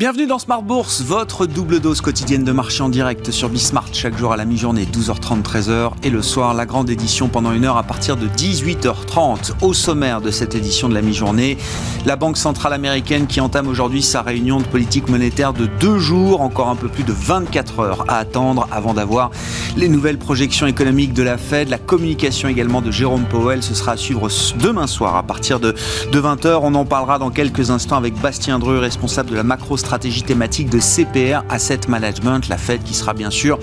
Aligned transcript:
Bienvenue 0.00 0.26
dans 0.26 0.38
Smart 0.38 0.62
Bourse, 0.62 1.02
votre 1.02 1.44
double 1.44 1.78
dose 1.78 2.00
quotidienne 2.00 2.42
de 2.42 2.52
marché 2.52 2.82
en 2.82 2.88
direct 2.88 3.30
sur 3.30 3.50
Bismart 3.50 3.92
chaque 3.92 4.16
jour 4.16 4.32
à 4.32 4.38
la 4.38 4.46
mi-journée 4.46 4.86
12h30 4.86 5.42
13h 5.42 5.90
et 6.02 6.08
le 6.08 6.22
soir 6.22 6.54
la 6.54 6.64
grande 6.64 6.88
édition 6.88 7.28
pendant 7.28 7.52
une 7.52 7.66
heure 7.66 7.76
à 7.76 7.82
partir 7.82 8.16
de 8.16 8.26
18h30. 8.26 9.52
Au 9.60 9.74
sommaire 9.74 10.22
de 10.22 10.30
cette 10.30 10.54
édition 10.54 10.88
de 10.88 10.94
la 10.94 11.02
mi-journée, 11.02 11.58
la 12.06 12.16
Banque 12.16 12.38
centrale 12.38 12.72
américaine 12.72 13.26
qui 13.26 13.42
entame 13.42 13.68
aujourd'hui 13.68 14.00
sa 14.00 14.22
réunion 14.22 14.56
de 14.60 14.64
politique 14.64 15.10
monétaire 15.10 15.52
de 15.52 15.66
deux 15.66 15.98
jours, 15.98 16.40
encore 16.40 16.70
un 16.70 16.76
peu 16.76 16.88
plus 16.88 17.04
de 17.04 17.12
24 17.12 17.80
heures 17.80 18.04
à 18.08 18.16
attendre 18.16 18.68
avant 18.72 18.94
d'avoir 18.94 19.30
les 19.76 19.90
nouvelles 19.90 20.16
projections 20.16 20.66
économiques 20.66 21.12
de 21.12 21.24
la 21.24 21.36
Fed, 21.36 21.68
la 21.68 21.76
communication 21.76 22.48
également 22.48 22.80
de 22.80 22.90
Jérôme 22.90 23.26
Powell, 23.26 23.62
ce 23.62 23.74
sera 23.74 23.92
à 23.92 23.96
suivre 23.98 24.28
demain 24.62 24.86
soir 24.86 25.16
à 25.16 25.22
partir 25.24 25.60
de, 25.60 25.74
de 26.10 26.20
20h. 26.20 26.60
On 26.62 26.74
en 26.74 26.86
parlera 26.86 27.18
dans 27.18 27.30
quelques 27.30 27.70
instants 27.70 27.98
avec 27.98 28.18
Bastien 28.18 28.58
Dreux, 28.58 28.78
responsable 28.78 29.28
de 29.28 29.36
la 29.36 29.42
macro 29.42 29.76
stratégie 29.76 29.89
thématique 29.98 30.70
de 30.70 30.78
CPR 30.78 31.42
Asset 31.48 31.80
Management, 31.88 32.48
la 32.48 32.58
Fed 32.58 32.82
qui 32.82 32.94
sera 32.94 33.12
bien 33.12 33.30
sûr 33.30 33.58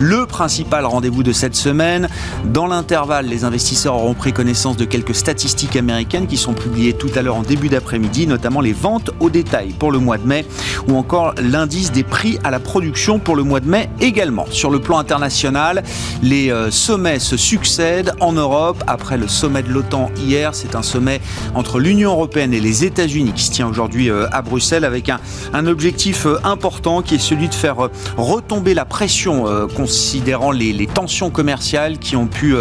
le 0.00 0.26
principal 0.26 0.84
rendez-vous 0.84 1.22
de 1.22 1.32
cette 1.32 1.54
semaine. 1.54 2.08
Dans 2.44 2.66
l'intervalle, 2.66 3.26
les 3.26 3.44
investisseurs 3.44 3.94
auront 3.94 4.14
pris 4.14 4.32
connaissance 4.32 4.76
de 4.76 4.84
quelques 4.84 5.14
statistiques 5.14 5.76
américaines 5.76 6.26
qui 6.26 6.36
sont 6.36 6.54
publiées 6.54 6.92
tout 6.92 7.10
à 7.14 7.22
l'heure 7.22 7.36
en 7.36 7.42
début 7.42 7.68
d'après-midi, 7.68 8.26
notamment 8.26 8.60
les 8.60 8.72
ventes 8.72 9.10
au 9.20 9.30
détail 9.30 9.70
pour 9.78 9.92
le 9.92 9.98
mois 9.98 10.18
de 10.18 10.26
mai 10.26 10.44
ou 10.88 10.96
encore 10.96 11.34
l'indice 11.40 11.92
des 11.92 12.02
prix 12.02 12.38
à 12.44 12.50
la 12.50 12.58
production 12.58 13.18
pour 13.18 13.36
le 13.36 13.42
mois 13.42 13.60
de 13.60 13.68
mai 13.68 13.88
également. 14.00 14.46
Sur 14.50 14.70
le 14.70 14.80
plan 14.80 14.98
international, 14.98 15.82
les 16.22 16.50
euh, 16.50 16.70
sommets 16.70 17.18
se 17.18 17.36
succèdent 17.36 18.12
en 18.20 18.32
Europe 18.32 18.82
après 18.86 19.16
le 19.16 19.28
sommet 19.28 19.62
de 19.62 19.70
l'OTAN 19.70 20.10
hier. 20.16 20.54
C'est 20.54 20.74
un 20.74 20.82
sommet 20.82 21.20
entre 21.54 21.78
l'Union 21.78 22.12
européenne 22.12 22.52
et 22.52 22.60
les 22.60 22.84
États-Unis 22.84 23.32
qui 23.34 23.44
se 23.44 23.52
tient 23.52 23.68
aujourd'hui 23.68 24.10
euh, 24.10 24.26
à 24.32 24.42
Bruxelles 24.42 24.84
avec 24.84 25.08
un 25.08 25.61
un 25.62 25.68
objectif 25.68 26.26
euh, 26.26 26.38
important 26.42 27.02
qui 27.02 27.14
est 27.14 27.18
celui 27.18 27.48
de 27.48 27.54
faire 27.54 27.84
euh, 27.84 27.90
retomber 28.16 28.74
la 28.74 28.84
pression 28.84 29.46
euh, 29.46 29.68
considérant 29.68 30.50
les, 30.50 30.88
tensions 30.92 31.30
commerciales 31.30 31.98
qui 31.98 32.16
ont 32.16 32.26
pu 32.26 32.56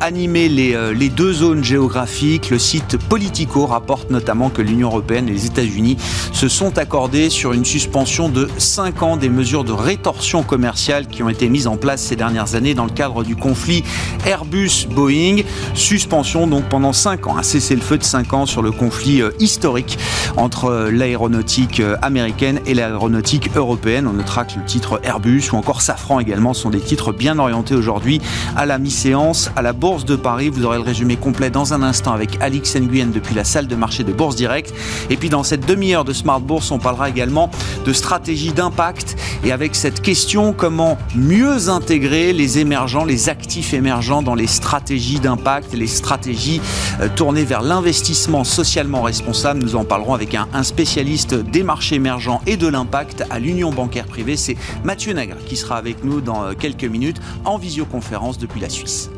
animer 0.00 0.48
les, 0.48 1.08
deux 1.08 1.32
zones 1.32 1.62
géographiques. 1.62 2.50
Le 2.50 2.58
site 2.58 2.96
Politico 2.96 3.66
rapporte 3.66 4.10
notamment 4.10 4.50
que 4.50 4.62
l'Union 4.62 4.88
européenne 4.88 5.28
et 5.28 5.32
les 5.32 5.46
États-Unis 5.46 5.96
se 6.32 6.48
sont 6.48 6.76
accordés 6.76 7.30
sur 7.30 7.52
une 7.52 7.64
suspension 7.64 8.28
de 8.28 8.48
5 8.58 9.02
ans 9.02 9.16
des 9.16 9.28
mesures 9.28 9.64
de 9.64 9.72
rétorsion 9.72 10.42
commerciale 10.42 11.06
qui 11.06 11.22
ont 11.22 11.28
été 11.28 11.48
mises 11.48 11.68
en 11.68 11.76
place 11.76 12.02
ces 12.02 12.16
dernières 12.16 12.56
années 12.56 12.74
dans 12.74 12.84
le 12.84 12.90
cadre 12.90 13.22
du 13.22 13.36
conflit 13.36 13.84
Airbus-Boeing. 14.26 15.44
Suspension 15.74 16.46
donc 16.46 16.64
pendant 16.68 16.92
5 16.92 17.28
ans, 17.28 17.36
un 17.38 17.42
cessez-le-feu 17.42 17.98
de 17.98 18.04
5 18.04 18.32
ans 18.34 18.46
sur 18.46 18.62
le 18.62 18.72
conflit 18.72 19.22
historique 19.38 19.98
entre 20.36 20.90
l'aéronautique 20.90 21.80
américaine 22.02 22.15
américaine 22.16 22.60
et 22.64 22.72
l'aéronautique 22.72 23.50
européenne. 23.54 24.06
On 24.06 24.14
notera 24.14 24.44
que 24.44 24.58
le 24.58 24.64
titre 24.64 25.00
Airbus 25.02 25.50
ou 25.52 25.56
encore 25.56 25.82
Safran 25.82 26.18
également 26.18 26.54
sont 26.54 26.70
des 26.70 26.80
titres 26.80 27.12
bien 27.12 27.38
orientés 27.38 27.74
aujourd'hui 27.74 28.22
à 28.56 28.64
la 28.64 28.78
mi-séance 28.78 29.50
à 29.54 29.60
la 29.60 29.74
Bourse 29.74 30.06
de 30.06 30.16
Paris. 30.16 30.48
Vous 30.48 30.64
aurez 30.64 30.78
le 30.78 30.82
résumé 30.82 31.16
complet 31.16 31.50
dans 31.50 31.74
un 31.74 31.82
instant 31.82 32.12
avec 32.12 32.38
Alix 32.40 32.74
Nguyen 32.76 33.08
depuis 33.08 33.34
la 33.34 33.44
salle 33.44 33.66
de 33.66 33.76
marché 33.76 34.02
de 34.02 34.12
Bourse 34.12 34.34
Direct. 34.34 34.72
Et 35.10 35.16
puis 35.16 35.28
dans 35.28 35.42
cette 35.42 35.66
demi-heure 35.66 36.04
de 36.04 36.14
Smart 36.14 36.40
Bourse, 36.40 36.70
on 36.70 36.78
parlera 36.78 37.10
également 37.10 37.50
de 37.84 37.92
stratégie 37.92 38.52
d'impact 38.52 39.16
et 39.44 39.52
avec 39.52 39.74
cette 39.74 40.00
question 40.00 40.54
comment 40.54 40.96
mieux 41.14 41.68
intégrer 41.68 42.32
les 42.32 42.58
émergents, 42.58 43.04
les 43.04 43.28
actifs 43.28 43.74
émergents 43.74 44.22
dans 44.22 44.34
les 44.34 44.46
stratégies 44.46 45.20
d'impact, 45.20 45.74
les 45.74 45.86
stratégies 45.86 46.62
euh, 47.00 47.08
tournées 47.14 47.44
vers 47.44 47.60
l'investissement 47.60 48.42
socialement 48.42 49.02
responsable. 49.02 49.62
Nous 49.62 49.76
en 49.76 49.84
parlerons 49.84 50.14
avec 50.14 50.34
un, 50.34 50.48
un 50.54 50.62
spécialiste 50.62 51.34
des 51.34 51.62
marchés 51.62 51.98
et 52.46 52.56
de 52.56 52.68
l'impact 52.68 53.24
à 53.30 53.40
l'Union 53.40 53.72
bancaire 53.72 54.06
privée. 54.06 54.36
C'est 54.36 54.56
Mathieu 54.84 55.12
Nagre 55.12 55.38
qui 55.44 55.56
sera 55.56 55.76
avec 55.76 56.04
nous 56.04 56.20
dans 56.20 56.44
euh, 56.44 56.52
quelques 56.52 56.84
minutes 56.84 57.20
en 57.44 57.58
visioconférence 57.58 58.38
depuis 58.38 58.60
la 58.60 58.68
Suisse. 58.68 59.10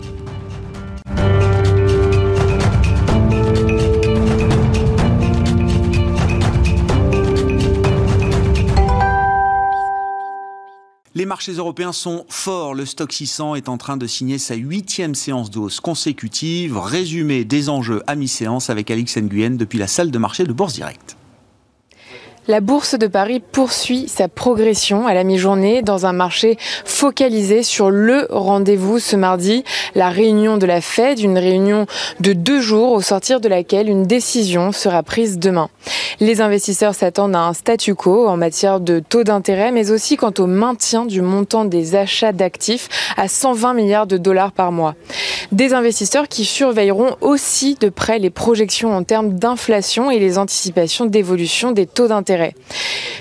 Les 11.15 11.27
marchés 11.27 11.53
européens 11.53 11.93
sont 11.93 12.25
forts. 12.31 12.75
Le 12.75 12.87
stock 12.87 13.13
600 13.13 13.57
est 13.57 13.69
en 13.69 13.77
train 13.77 13.99
de 13.99 14.07
signer 14.07 14.39
sa 14.39 14.55
huitième 14.55 15.15
séance 15.15 15.51
d'hausse 15.51 15.81
consécutive. 15.81 16.79
Résumé 16.79 17.45
des 17.45 17.69
enjeux 17.69 18.03
à 18.07 18.15
mi-séance 18.15 18.71
avec 18.71 18.91
Alix 18.91 19.19
Nguyen 19.19 19.57
depuis 19.57 19.79
la 19.79 19.89
salle 19.89 20.11
de 20.11 20.19
marché 20.19 20.45
de 20.45 20.53
Bourse 20.55 20.73
Direct. 20.75 21.18
La 22.51 22.63
bourse 22.63 22.95
de 22.95 23.07
Paris 23.07 23.41
poursuit 23.41 24.09
sa 24.09 24.27
progression 24.27 25.07
à 25.07 25.13
la 25.13 25.23
mi-journée 25.23 25.83
dans 25.83 26.07
un 26.07 26.15
marché 26.15 26.57
focalisé 26.87 27.63
sur 27.63 27.91
le 27.91 28.27
rendez-vous 28.31 28.99
ce 28.99 29.17
mardi, 29.17 29.65
la 29.95 30.09
réunion 30.09 30.57
de 30.57 30.65
la 30.65 30.81
Fed, 30.81 31.21
une 31.21 31.37
réunion 31.37 31.85
de 32.21 32.33
deux 32.33 32.63
jours 32.63 32.93
au 32.93 33.03
sortir 33.03 33.43
de 33.43 33.51
laquelle 33.51 33.91
une 33.91 34.05
décision 34.05 34.73
sera 34.73 35.03
prise 35.03 35.39
demain. 35.39 35.69
Les 36.21 36.41
investisseurs 36.41 36.95
s'attendent 36.95 37.37
à 37.37 37.41
un 37.41 37.53
statu 37.53 37.95
quo 37.95 38.27
en 38.27 38.39
matière 38.39 38.81
de 38.81 38.99
taux 38.99 39.25
d'intérêt, 39.25 39.71
mais 39.71 39.91
aussi 39.91 40.17
quant 40.17 40.33
au 40.39 40.47
maintien 40.47 41.05
du 41.05 41.21
montant 41.21 41.67
des 41.67 41.97
achats 41.97 42.33
d'actifs 42.33 42.89
à 43.19 43.29
120 43.29 43.75
milliards 43.75 44.07
de 44.07 44.17
dollars 44.17 44.53
par 44.53 44.73
mois. 44.73 44.95
Des 45.53 45.75
investisseurs 45.75 46.29
qui 46.29 46.47
surveilleront 46.47 47.17
aussi 47.21 47.75
de 47.75 47.91
près 47.91 48.19
les 48.19 48.31
projections 48.31 48.97
en 48.97 49.03
termes 49.03 49.35
d'inflation 49.35 50.11
et 50.11 50.19
les 50.19 50.39
anticipations 50.39 51.05
d'évolution 51.05 51.73
des 51.73 51.87
taux 51.87 52.09
d'intérêt 52.09 52.38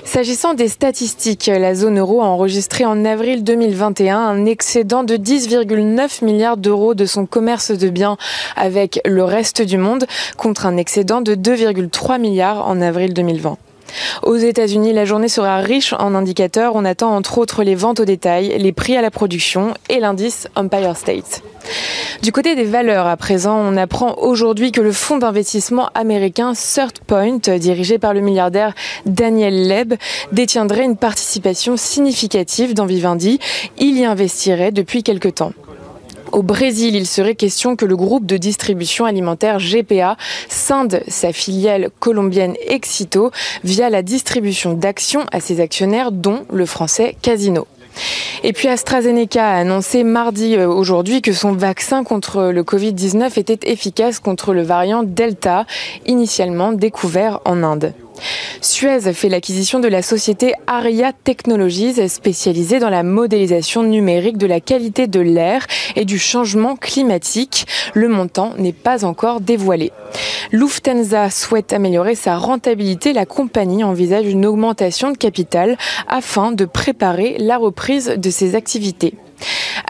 S'agissant 0.04 0.54
des 0.54 0.68
statistiques, 0.68 1.48
la 1.54 1.76
zone 1.76 2.00
euro 2.00 2.22
a 2.22 2.26
enregistré 2.26 2.86
en 2.86 3.06
avril 3.06 3.44
2021 3.44 4.18
un 4.18 4.46
excédent 4.46 5.04
de 5.04 5.16
10,9 5.16 6.24
milliards 6.24 6.58
d'euros 6.58 6.94
de 6.94 7.06
son 7.06 7.26
commerce 7.26 7.72
de 7.72 7.90
biens 7.90 8.18
avec 8.56 9.02
le 9.06 9.24
reste 9.24 9.62
du 9.62 9.78
monde 9.78 10.06
contre 10.38 10.66
un 10.66 10.78
excédent 10.78 11.22
de 11.22 11.36
2,3 11.36 12.20
milliards 12.20 12.68
en 12.68 12.82
avril 12.82 13.14
2020. 13.14 13.58
Aux 14.24 14.36
États-Unis, 14.36 14.94
la 14.94 15.06
journée 15.06 15.28
sera 15.28 15.58
riche 15.58 15.94
en 15.94 16.16
indicateurs. 16.16 16.76
On 16.76 16.86
attend 16.86 17.16
entre 17.16 17.38
autres 17.38 17.64
les 17.64 17.76
ventes 17.76 18.00
au 18.00 18.06
détail, 18.06 18.56
les 18.58 18.72
prix 18.72 18.98
à 18.98 19.02
la 19.02 19.12
production 19.12 19.74
et 19.90 20.00
l'indice 20.00 20.48
Empire 20.56 20.96
State. 20.96 21.44
Du 22.22 22.32
côté 22.32 22.56
des 22.56 22.64
valeurs, 22.64 23.08
à 23.08 23.18
présent, 23.18 23.58
on 23.58 23.78
apprend 23.78 24.16
aujourd'hui 24.20 24.72
que 24.72 24.82
le 24.82 24.92
fonds 24.92 25.18
d'investissement 25.18 25.90
américain 25.94 26.54
Third 26.54 27.00
Point, 27.06 27.40
dirigé 27.60 28.00
par 28.00 28.14
le 28.14 28.22
milliardaire 28.22 28.74
Daniel 29.06 29.68
Leb, 29.68 29.94
détiendrait 30.32 30.86
une 30.86 30.98
participation 30.98 31.78
significative 31.78 32.74
dans 32.74 32.86
Vivendi. 32.86 33.40
Il 33.78 33.98
y 33.98 34.06
investirait 34.06 34.72
depuis 34.72 35.04
quelque 35.04 35.30
temps. 35.30 35.52
Au 36.32 36.44
Brésil, 36.44 36.96
il 36.96 37.08
serait 37.08 37.36
question 37.36 37.76
que 37.76 37.86
le 37.86 37.96
groupe 37.96 38.26
de 38.26 38.38
distribution 38.38 39.06
alimentaire 39.06 39.60
GPA 39.60 40.18
scinde 40.50 41.02
sa 41.08 41.32
filiale 41.32 41.90
colombienne 42.00 42.56
Exito 42.68 43.32
via 43.64 43.90
la 43.90 44.02
distribution 44.02 44.74
d'actions 44.74 45.26
à 45.32 45.40
ses 45.40 45.62
actionnaires, 45.62 46.12
dont 46.12 46.46
le 46.52 46.66
français 46.66 47.16
Casino. 47.22 47.68
Et 48.44 48.54
puis 48.54 48.68
AstraZeneca 48.68 49.46
a 49.46 49.58
annoncé 49.58 50.04
mardi 50.04 50.56
euh, 50.56 50.68
aujourd'hui 50.68 51.22
que 51.22 51.34
son 51.34 51.54
vaccin 51.54 52.04
contre 52.04 52.52
le 52.52 52.64
Covid-19 52.64 53.40
était 53.40 53.72
efficace 53.72 54.20
contre 54.20 54.54
le 54.54 54.62
variant 54.62 55.04
Delta, 55.04 55.66
initialement 56.06 56.72
découvert 56.72 57.40
en 57.46 57.64
Inde. 57.64 57.94
Suez 58.62 59.14
fait 59.14 59.30
l'acquisition 59.30 59.80
de 59.80 59.88
la 59.88 60.02
société 60.02 60.54
Aria 60.66 61.14
Technologies, 61.14 62.10
spécialisée 62.10 62.80
dans 62.80 62.90
la 62.90 63.04
modélisation 63.04 63.84
numérique 63.84 64.38
de 64.38 64.48
la 64.48 64.60
qualité 64.60 65.08
de 65.08 65.20
l'air 65.20 65.66
et 65.96 66.06
du 66.06 66.20
changement 66.20 66.76
climatique. 66.76 67.68
Le 67.94 68.08
montant 68.08 68.54
n'est 68.58 68.74
pas 68.74 69.06
encore 69.06 69.42
dévoilé. 69.42 69.92
Lufthansa 70.52 71.30
souhaite 71.30 71.74
améliorer 71.74 72.16
sa 72.16 72.38
rentabilité. 72.38 73.14
La 73.14 73.26
compagnie 73.26 73.84
envisage 73.84 74.26
une 74.26 74.46
augmentation 74.46 75.12
de 75.12 75.18
capital 75.18 75.78
afin 76.08 76.52
de 76.52 76.66
préparer 76.66 77.38
la 77.40 77.58
reprise 77.58 78.14
de 78.18 78.30
ses 78.30 78.56
activités. 78.56 79.16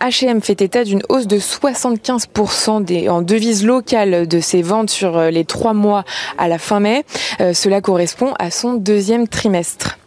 H&M 0.01 0.41
fait 0.41 0.61
état 0.61 0.83
d'une 0.83 1.01
hausse 1.09 1.27
de 1.27 1.38
75% 1.38 3.09
en 3.09 3.21
devises 3.21 3.65
locales 3.65 4.27
de 4.27 4.39
ses 4.39 4.61
ventes 4.61 4.89
sur 4.89 5.17
euh, 5.17 5.29
les 5.31 5.44
trois 5.44 5.73
mois 5.73 6.03
à 6.38 6.47
la 6.47 6.59
fin 6.59 6.79
mai. 6.79 7.03
Euh, 7.41 7.53
cela 7.53 7.81
correspond 7.81 8.33
à 8.38 8.51
son 8.51 8.75
deuxième 8.75 9.27
trimestre. 9.27 9.97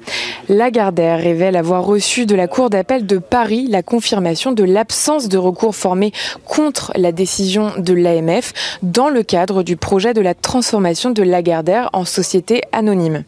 Lagardère 0.49 1.19
révèle 1.19 1.57
avoir 1.57 1.85
reçu 1.85 2.27
de 2.27 2.35
la 2.35 2.49
Cour 2.49 2.71
d'appel 2.71 3.07
de 3.07 3.19
Paris 3.19 3.67
la 3.69 3.83
confirmation 3.83 4.53
de 4.53 4.65
l'absence 4.65 5.29
de 5.29 5.39
recours 5.39 5.77
formé 5.77 6.13
contre 6.45 6.93
la 6.97 7.13
décision 7.13 7.73
de 7.77 7.93
l'AMF 7.93 8.53
dans 8.83 9.09
le 9.09 9.23
cadre 9.23 9.63
du 9.63 9.77
projet 9.77 10.15
de 10.15 10.21
la 10.21 10.35
transformation 10.35 11.11
de 11.11 11.23
Lagardère 11.23 11.91
en 11.93 12.05
société 12.05 12.63
anonyme. 12.73 13.25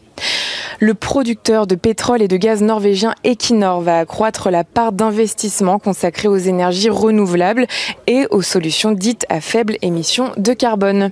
Le 0.79 0.93
producteur 0.93 1.67
de 1.67 1.75
pétrole 1.75 2.21
et 2.21 2.27
de 2.27 2.37
gaz 2.37 2.61
norvégien 2.61 3.13
Equinor 3.23 3.81
va 3.81 3.99
accroître 3.99 4.49
la 4.49 4.63
part 4.63 4.91
d'investissement 4.91 5.79
consacrée 5.79 6.27
aux 6.27 6.37
énergies 6.37 6.89
renouvelables 6.89 7.67
et 8.07 8.25
aux 8.31 8.41
solutions 8.41 8.91
dites 8.91 9.25
à 9.29 9.41
faible 9.41 9.77
émission 9.81 10.31
de 10.37 10.53
carbone. 10.53 11.11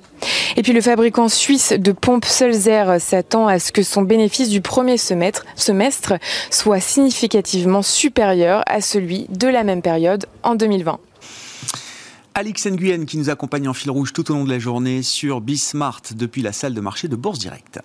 Et 0.58 0.64
puis 0.64 0.74
le 0.74 0.82
fabricant 0.82 1.30
suisse 1.30 1.74
de 1.74 1.92
pompes 1.92 2.26
Sulzer 2.26 3.00
s'attend 3.00 3.48
à 3.48 3.60
ce 3.60 3.72
que 3.72 3.84
son 3.84 4.02
bénéfice 4.02 4.50
du 4.50 4.62
premier 4.62 4.98
semestre, 4.98 5.46
semestre 5.56 6.14
soit 6.50 6.80
significativement 6.80 7.82
supérieur 7.82 8.64
à 8.68 8.82
celui 8.82 9.28
de 9.30 9.48
la 9.48 9.64
même 9.64 9.82
période 9.82 10.26
en 10.44 10.56
2020. 10.56 11.00
Alix 12.34 12.66
Nguyen 12.66 13.06
qui 13.06 13.18
nous 13.18 13.30
accompagne 13.30 13.68
en 13.68 13.74
fil 13.74 13.92
rouge 13.92 14.14
tout 14.14 14.32
au 14.32 14.34
long 14.34 14.46
de 14.46 14.50
la 14.50 14.60
journée 14.60 15.04
sur 15.04 15.42
Bismart 15.42 16.02
depuis 16.16 16.42
la 16.42 16.54
salle 16.54 16.74
de 16.74 16.82
marché 16.82 17.10
de 17.10 17.18
Bourse 17.18 17.40
Directe. 17.40 17.80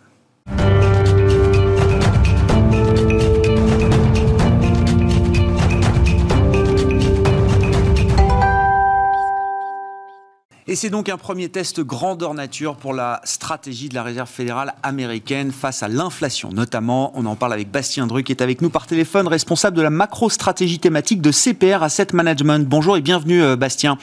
Et 10.69 10.75
c'est 10.75 10.91
donc 10.91 11.09
un 11.09 11.17
premier 11.17 11.49
test 11.49 11.81
grandeur 11.81 12.35
nature 12.35 12.75
pour 12.75 12.93
la 12.93 13.21
stratégie 13.23 13.89
de 13.89 13.95
la 13.95 14.03
Réserve 14.03 14.29
fédérale 14.29 14.75
américaine 14.83 15.53
face 15.53 15.85
à 15.85 15.87
l'inflation. 15.89 16.51
Notamment, 16.53 17.13
on 17.15 17.25
en 17.27 17.37
parle 17.37 17.53
avec 17.53 17.71
Bastien 17.71 18.09
Dru 18.09 18.25
qui 18.25 18.33
est 18.33 18.43
avec 18.43 18.63
nous 18.63 18.69
par 18.69 18.89
téléphone, 18.89 19.29
responsable 19.29 19.77
de 19.77 19.83
la 19.83 19.91
macro-stratégie 19.91 20.81
thématique 20.81 21.23
de 21.23 21.31
CPR 21.31 21.85
Asset 21.85 22.09
Management. 22.15 22.67
Bonjour 22.69 22.97
et 22.97 23.01
bienvenue 23.01 23.45
euh, 23.45 23.55
Bastien. 23.55 23.97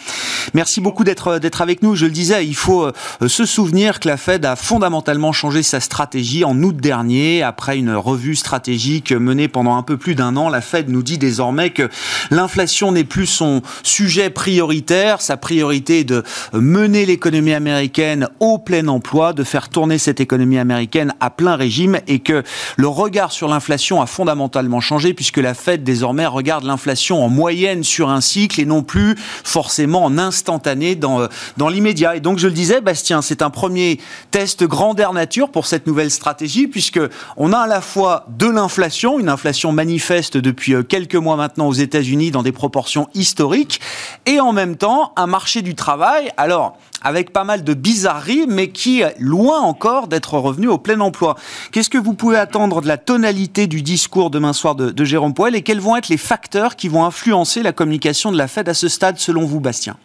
Merci 0.54 0.80
beaucoup 0.80 1.04
d'être 1.04 1.28
euh, 1.28 1.40
d'être 1.40 1.62
avec 1.62 1.84
nous. 1.84 1.96
Je 1.96 2.06
le 2.06 2.14
disais, 2.14 2.48
il 2.48 2.56
faut 2.56 2.86
euh, 2.86 3.28
se 3.28 3.44
souvenir 3.44 4.00
que 4.00 4.08
la 4.08 4.16
Fed 4.16 4.46
a 4.46 4.56
fondamentalement 4.56 5.34
changé 5.34 5.64
sa 5.64 5.82
stratégie 5.82 6.46
en 6.46 6.58
août 6.64 6.78
dernier 6.78 7.44
après 7.44 7.78
une 7.78 7.94
revue 7.94 8.36
stratégique 8.36 9.12
menée 9.12 9.50
pendant 9.50 9.76
un 9.76 9.84
peu 9.84 9.98
plus 9.98 10.16
d'un 10.16 10.38
an. 10.38 10.48
La 10.48 10.62
Fed 10.62 10.88
nous 10.88 11.04
dit 11.04 11.18
désormais 11.18 11.72
que 11.72 11.90
l'inflation 12.32 12.94
n'est 12.94 13.04
plus 13.04 13.26
son 13.26 13.62
sujet 13.84 14.30
prioritaire. 14.30 15.20
Sa 15.20 15.36
priorité 15.36 16.00
est 16.00 16.04
de 16.06 16.24
mener 16.54 17.06
l'économie 17.06 17.54
américaine 17.54 18.28
au 18.40 18.58
plein 18.58 18.88
emploi, 18.88 19.34
de 19.34 19.44
faire 19.44 19.70
tourner 19.70 19.98
cette 19.98 20.20
économie 20.20 20.60
américaine 20.60 21.14
à 21.20 21.30
plein 21.30 21.56
régime 21.56 22.00
et 22.08 22.20
que 22.20 22.44
le 22.78 22.88
regard 22.88 23.32
sur 23.32 23.48
l'inflation 23.48 24.02
a 24.02 24.06
fondamentalement 24.06 24.80
changé 24.80 25.14
puisque 25.14 25.38
la 25.38 25.54
Fed 25.54 25.84
désormais 25.84 26.26
regarde 26.26 26.64
l'inflation 26.64 27.24
en 27.24 27.30
moyenne 27.30 27.84
sur 27.84 28.10
un 28.10 28.22
cycle 28.22 28.62
et 28.62 28.66
non 28.66 28.84
plus 28.84 29.16
forcément 29.44 30.06
en 30.06 30.18
instantané 30.18 30.96
dans, 30.96 31.22
euh, 31.22 31.28
dans 31.58 31.70
l'immédiat. 31.70 32.16
Et 32.16 32.20
donc 32.20 32.38
je 32.38 32.48
le 32.48 32.54
disais, 32.54 32.82
Bastien, 32.82 33.22
c'est 33.22 33.42
un 33.42 33.50
premier 33.50 34.00
test 34.32 34.64
grandeur 34.64 35.14
nature 35.14 35.50
pour 35.50 35.66
cette 35.66 35.88
nouvelle 35.88 36.12
stratégie 36.12 36.68
puisque 36.68 37.00
on 37.38 37.54
a 37.54 37.60
à 37.60 37.68
la 37.68 37.82
fois 37.82 38.26
de 38.30 38.48
l'inflation, 38.48 39.20
une 39.20 39.30
inflation 39.30 39.72
manifeste 39.72 40.38
depuis 40.38 40.74
euh, 40.76 40.84
quelques 40.84 41.16
mois 41.16 41.36
maintenant 41.36 41.68
aux 41.68 41.74
États-Unis 41.74 42.32
dans 42.32 42.44
des 42.44 42.52
proportions 42.52 43.08
historiques 43.14 43.80
et 44.26 44.40
en 44.40 44.54
même 44.54 44.76
temps 44.76 45.14
un 45.16 45.28
marché 45.28 45.62
du 45.62 45.76
travail 45.76 46.32
alors, 46.44 46.78
avec 47.02 47.32
pas 47.32 47.46
mal 47.46 47.64
de 47.64 47.74
bizarreries, 47.74 48.48
mais 48.48 48.70
qui 48.70 49.00
est 49.00 49.16
loin 49.18 49.62
encore 49.62 50.10
d'être 50.10 50.38
revenu 50.38 50.68
au 50.68 50.78
plein 50.78 51.00
emploi. 51.00 51.36
Qu'est-ce 51.72 51.90
que 51.90 51.98
vous 51.98 52.14
pouvez 52.14 52.38
attendre 52.38 52.82
de 52.82 52.88
la 52.88 52.98
tonalité 52.98 53.68
du 53.68 53.82
discours 53.82 54.30
demain 54.30 54.52
soir 54.52 54.76
de, 54.76 55.06
Jérôme 55.06 55.34
Poel 55.34 55.56
et 55.56 55.62
quels 55.62 55.80
vont 55.80 55.96
être 55.96 56.10
les 56.10 56.18
facteurs 56.18 56.76
qui 56.76 56.90
vont 56.90 57.06
influencer 57.06 57.64
la 57.64 57.72
communication 57.72 58.30
de 58.30 58.38
la 58.38 58.50
Fed 58.50 58.68
à 58.68 58.74
ce 58.74 58.90
stade, 58.90 59.20
selon 59.20 59.46
vous, 59.46 59.62
Bastien? 59.62 59.96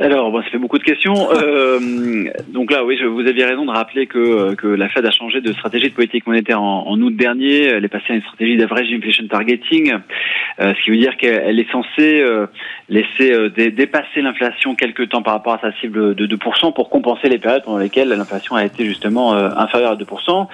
Alors, 0.00 0.30
bon, 0.30 0.42
ça 0.42 0.50
fait 0.50 0.58
beaucoup 0.58 0.78
de 0.78 0.84
questions. 0.84 1.14
Euh, 1.38 1.78
donc 2.48 2.70
là, 2.70 2.84
oui, 2.84 2.96
je, 3.00 3.06
vous 3.06 3.26
aviez 3.26 3.44
raison 3.44 3.64
de 3.64 3.70
rappeler 3.70 4.06
que, 4.06 4.54
que 4.54 4.66
la 4.66 4.88
Fed 4.88 5.04
a 5.06 5.10
changé 5.10 5.40
de 5.40 5.52
stratégie 5.52 5.88
de 5.88 5.94
politique 5.94 6.26
monétaire 6.26 6.60
en, 6.60 6.86
en 6.86 7.00
août 7.00 7.14
dernier. 7.14 7.64
Elle 7.64 7.84
est 7.84 7.88
passée 7.88 8.12
à 8.12 8.14
une 8.14 8.22
stratégie 8.22 8.56
d'average 8.56 8.88
inflation 8.92 9.26
targeting, 9.28 9.94
euh, 10.60 10.74
ce 10.74 10.84
qui 10.84 10.90
veut 10.90 10.96
dire 10.96 11.16
qu'elle 11.16 11.58
est 11.58 11.70
censée 11.70 12.20
euh, 12.20 12.46
laisser 12.88 13.32
euh, 13.32 13.50
dé, 13.50 13.70
dépasser 13.70 14.22
l'inflation 14.22 14.74
quelques 14.74 15.08
temps 15.10 15.22
par 15.22 15.34
rapport 15.34 15.54
à 15.54 15.60
sa 15.60 15.72
cible 15.80 16.14
de 16.14 16.26
2% 16.26 16.72
pour 16.74 16.88
compenser 16.90 17.28
les 17.28 17.38
périodes 17.38 17.64
pendant 17.64 17.78
lesquelles 17.78 18.08
l'inflation 18.08 18.56
a 18.56 18.64
été 18.64 18.84
justement 18.84 19.34
euh, 19.34 19.50
inférieure 19.56 19.92
à 19.92 19.96
2%. 19.96 20.46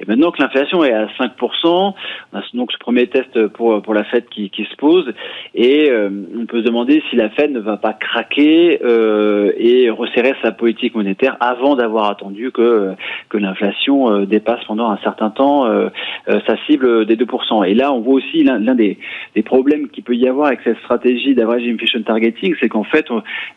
Et 0.00 0.04
maintenant 0.06 0.30
que 0.30 0.42
l'inflation 0.42 0.84
est 0.84 0.92
à 0.92 1.06
5%, 1.06 1.34
on 1.64 1.94
a 2.32 2.42
donc 2.54 2.72
ce 2.72 2.78
premier 2.78 3.06
test 3.06 3.46
pour, 3.48 3.82
pour 3.82 3.94
la 3.94 4.04
Fed 4.04 4.28
qui, 4.30 4.50
qui 4.50 4.64
se 4.64 4.76
pose 4.76 5.12
et 5.54 5.90
euh, 5.90 6.08
on 6.40 6.46
peut 6.46 6.60
se 6.60 6.66
demander 6.66 7.02
si 7.10 7.16
la 7.16 7.30
Fed 7.30 7.52
ne 7.52 7.60
va 7.60 7.76
pas 7.76 7.92
craquer 7.92 8.80
euh, 8.92 9.52
et 9.56 9.90
resserrer 9.90 10.34
sa 10.42 10.52
politique 10.52 10.94
monétaire 10.94 11.36
avant 11.40 11.76
d'avoir 11.76 12.10
attendu 12.10 12.50
que, 12.50 12.92
que 13.28 13.38
l'inflation 13.38 14.10
euh, 14.10 14.26
dépasse 14.26 14.64
pendant 14.66 14.90
un 14.90 14.98
certain 14.98 15.30
temps 15.30 15.66
euh, 15.66 15.88
sa 16.26 16.56
cible 16.66 17.06
des 17.06 17.16
2%. 17.16 17.66
Et 17.66 17.74
là, 17.74 17.92
on 17.92 18.00
voit 18.00 18.14
aussi 18.14 18.44
l'un 18.44 18.74
des, 18.74 18.98
problèmes 19.44 19.88
qu'il 19.88 20.04
peut 20.04 20.14
y 20.14 20.28
avoir 20.28 20.46
avec 20.48 20.60
cette 20.62 20.78
stratégie 20.78 21.34
d'average 21.34 21.62
inflation 21.66 22.02
targeting, 22.02 22.54
c'est 22.60 22.68
qu'en 22.68 22.84
fait, 22.84 23.06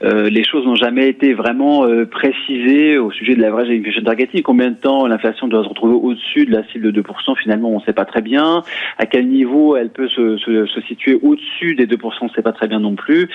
les 0.01 0.43
choses 0.43 0.65
n'ont 0.65 0.75
jamais 0.75 1.07
été 1.07 1.33
vraiment 1.33 1.85
précisées 2.09 2.97
au 2.97 3.11
sujet 3.11 3.35
de 3.35 3.41
l'average 3.41 3.69
inflation 3.69 4.03
targeting. 4.03 4.41
Combien 4.41 4.71
de 4.71 4.75
temps 4.75 5.05
l'inflation 5.05 5.47
doit 5.47 5.63
se 5.63 5.69
retrouver 5.69 5.93
au-dessus 5.93 6.45
de 6.45 6.51
la 6.51 6.63
cible 6.69 6.91
de 6.91 7.01
2% 7.01 7.37
Finalement, 7.41 7.69
on 7.69 7.79
ne 7.79 7.85
sait 7.85 7.93
pas 7.93 8.05
très 8.05 8.21
bien. 8.21 8.63
À 8.97 9.05
quel 9.05 9.27
niveau 9.27 9.77
elle 9.77 9.89
peut 9.89 10.09
se, 10.09 10.67
situer 10.87 11.17
au-dessus 11.21 11.75
des 11.75 11.85
2%, 11.85 11.97
on 12.21 12.25
ne 12.25 12.29
sait 12.31 12.41
pas 12.41 12.51
très 12.51 12.67
bien 12.67 12.79
non 12.79 12.95
plus. 12.95 13.29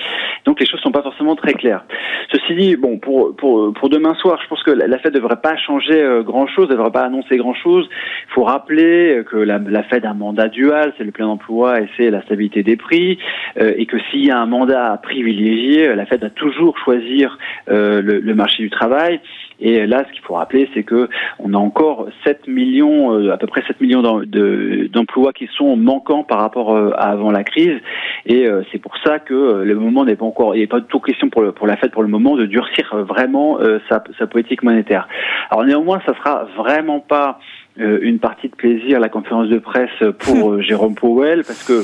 Donc 0.45 0.59
les 0.59 0.65
choses 0.65 0.81
sont 0.81 0.91
pas 0.91 1.03
forcément 1.03 1.35
très 1.35 1.53
claires. 1.53 1.83
Ceci 2.31 2.55
dit, 2.55 2.75
bon, 2.75 2.97
pour, 2.97 3.35
pour, 3.35 3.73
pour 3.73 3.89
demain 3.89 4.13
soir, 4.15 4.39
je 4.41 4.47
pense 4.47 4.63
que 4.63 4.71
la 4.71 4.97
Fed 4.99 5.13
ne 5.13 5.19
devrait 5.19 5.41
pas 5.41 5.57
changer 5.57 6.01
euh, 6.01 6.23
grand-chose, 6.23 6.67
elle 6.69 6.75
ne 6.75 6.77
devrait 6.77 6.91
pas 6.91 7.05
annoncer 7.05 7.37
grand-chose. 7.37 7.89
Il 8.29 8.33
faut 8.33 8.43
rappeler 8.43 9.23
que 9.29 9.37
la, 9.37 9.59
la 9.59 9.83
Fed 9.83 10.05
a 10.05 10.11
un 10.11 10.13
mandat 10.13 10.47
dual, 10.47 10.93
c'est 10.97 11.03
le 11.03 11.11
plein 11.11 11.27
emploi 11.27 11.81
et 11.81 11.89
c'est 11.97 12.09
la 12.09 12.21
stabilité 12.23 12.63
des 12.63 12.77
prix, 12.77 13.17
euh, 13.59 13.73
et 13.77 13.85
que 13.85 13.97
s'il 14.09 14.25
y 14.25 14.31
a 14.31 14.39
un 14.39 14.45
mandat 14.45 14.93
à 14.93 14.97
privilégier, 14.97 15.93
la 15.95 16.05
Fed 16.05 16.21
va 16.21 16.29
toujours 16.29 16.77
choisir 16.79 17.37
euh, 17.69 18.01
le 18.01 18.35
marché 18.35 18.63
du 18.63 18.69
travail. 18.69 19.19
Et 19.61 19.85
là, 19.85 20.03
ce 20.07 20.11
qu'il 20.11 20.21
faut 20.23 20.33
rappeler, 20.33 20.67
c'est 20.73 20.83
que 20.83 21.07
on 21.39 21.53
a 21.53 21.57
encore 21.57 22.07
7 22.25 22.47
millions, 22.47 23.13
euh, 23.13 23.31
à 23.31 23.37
peu 23.37 23.47
près 23.47 23.61
7 23.67 23.79
millions 23.79 24.01
d'emplois 24.01 25.33
qui 25.33 25.47
sont 25.55 25.77
manquants 25.77 26.23
par 26.23 26.39
rapport 26.39 26.75
euh, 26.75 26.91
à 26.95 27.11
avant 27.11 27.31
la 27.31 27.43
crise. 27.43 27.79
Et 28.25 28.47
euh, 28.47 28.63
c'est 28.71 28.79
pour 28.79 28.93
ça 29.03 29.19
que 29.19 29.63
le 29.63 29.75
moment 29.75 30.05
n'est 30.05 30.15
pas 30.15 30.25
encore, 30.25 30.55
il 30.55 30.61
n'est 30.61 30.67
pas 30.67 30.79
du 30.79 30.87
tout 30.87 30.99
question 30.99 31.29
pour, 31.29 31.41
le, 31.41 31.51
pour 31.51 31.67
la 31.67 31.75
Fed 31.75 31.91
pour 31.91 32.01
le 32.01 32.07
moment 32.07 32.35
de 32.35 32.45
durcir 32.45 32.95
vraiment 32.95 33.59
sa, 33.89 34.03
sa 34.17 34.27
politique 34.27 34.63
monétaire. 34.63 35.07
Alors 35.49 35.65
néanmoins, 35.65 36.01
ça 36.05 36.15
sera 36.15 36.45
vraiment 36.57 36.99
pas 36.99 37.39
une 37.77 38.19
partie 38.19 38.47
de 38.47 38.55
plaisir 38.55 38.99
la 38.99 39.09
conférence 39.09 39.49
de 39.49 39.59
presse 39.59 39.89
pour 40.19 40.61
Jérôme 40.61 40.95
Powell 40.95 41.43
parce 41.45 41.63
que 41.63 41.83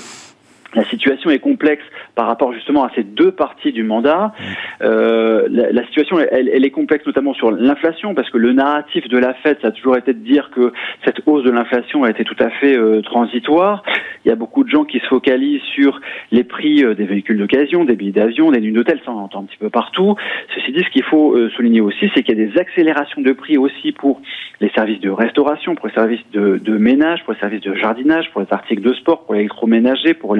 la 0.73 0.83
situation 0.85 1.29
est 1.29 1.39
complexe 1.39 1.83
par 2.15 2.27
rapport 2.27 2.53
justement 2.53 2.83
à 2.83 2.91
ces 2.95 3.03
deux 3.03 3.31
parties 3.31 3.71
du 3.71 3.83
mandat. 3.83 4.33
Euh, 4.81 5.47
la, 5.49 5.71
la, 5.71 5.85
situation, 5.85 6.19
elle, 6.19 6.49
elle, 6.49 6.65
est 6.65 6.71
complexe 6.71 7.05
notamment 7.05 7.33
sur 7.33 7.51
l'inflation, 7.51 8.13
parce 8.13 8.29
que 8.29 8.37
le 8.37 8.53
narratif 8.53 9.07
de 9.07 9.17
la 9.17 9.33
Fed, 9.35 9.57
ça 9.61 9.69
a 9.69 9.71
toujours 9.71 9.97
été 9.97 10.13
de 10.13 10.19
dire 10.19 10.49
que 10.53 10.73
cette 11.05 11.21
hausse 11.25 11.43
de 11.43 11.51
l'inflation 11.51 12.03
a 12.03 12.09
été 12.09 12.23
tout 12.23 12.35
à 12.39 12.49
fait 12.49 12.77
euh, 12.77 13.01
transitoire. 13.01 13.83
Il 14.25 14.29
y 14.29 14.31
a 14.31 14.35
beaucoup 14.35 14.63
de 14.63 14.69
gens 14.69 14.83
qui 14.83 14.99
se 14.99 15.07
focalisent 15.07 15.61
sur 15.73 16.01
les 16.31 16.43
prix 16.43 16.83
euh, 16.83 16.95
des 16.95 17.05
véhicules 17.05 17.37
d'occasion, 17.37 17.85
des 17.85 17.95
billets 17.95 18.11
d'avion, 18.11 18.51
des 18.51 18.59
nuits 18.59 18.73
d'hôtel, 18.73 18.99
ça 19.05 19.11
on 19.11 19.19
entend 19.19 19.41
un 19.41 19.45
petit 19.45 19.57
peu 19.57 19.69
partout. 19.69 20.15
Ceci 20.55 20.71
dit, 20.73 20.83
ce 20.83 20.89
qu'il 20.89 21.03
faut 21.03 21.35
euh, 21.35 21.49
souligner 21.51 21.81
aussi, 21.81 22.09
c'est 22.13 22.23
qu'il 22.23 22.37
y 22.37 22.41
a 22.41 22.45
des 22.45 22.59
accélérations 22.59 23.21
de 23.21 23.31
prix 23.31 23.57
aussi 23.57 23.93
pour 23.93 24.21
les 24.59 24.69
services 24.71 24.99
de 24.99 25.09
restauration, 25.09 25.75
pour 25.75 25.87
les 25.87 25.93
services 25.93 26.23
de, 26.33 26.57
de 26.57 26.77
ménage, 26.77 27.23
pour 27.23 27.33
les 27.33 27.39
services 27.39 27.61
de 27.61 27.75
jardinage, 27.75 28.29
pour 28.31 28.41
les 28.41 28.47
articles 28.51 28.81
de 28.81 28.93
sport, 28.93 29.25
pour 29.25 29.35
l'électroménager, 29.35 30.13
pour 30.13 30.35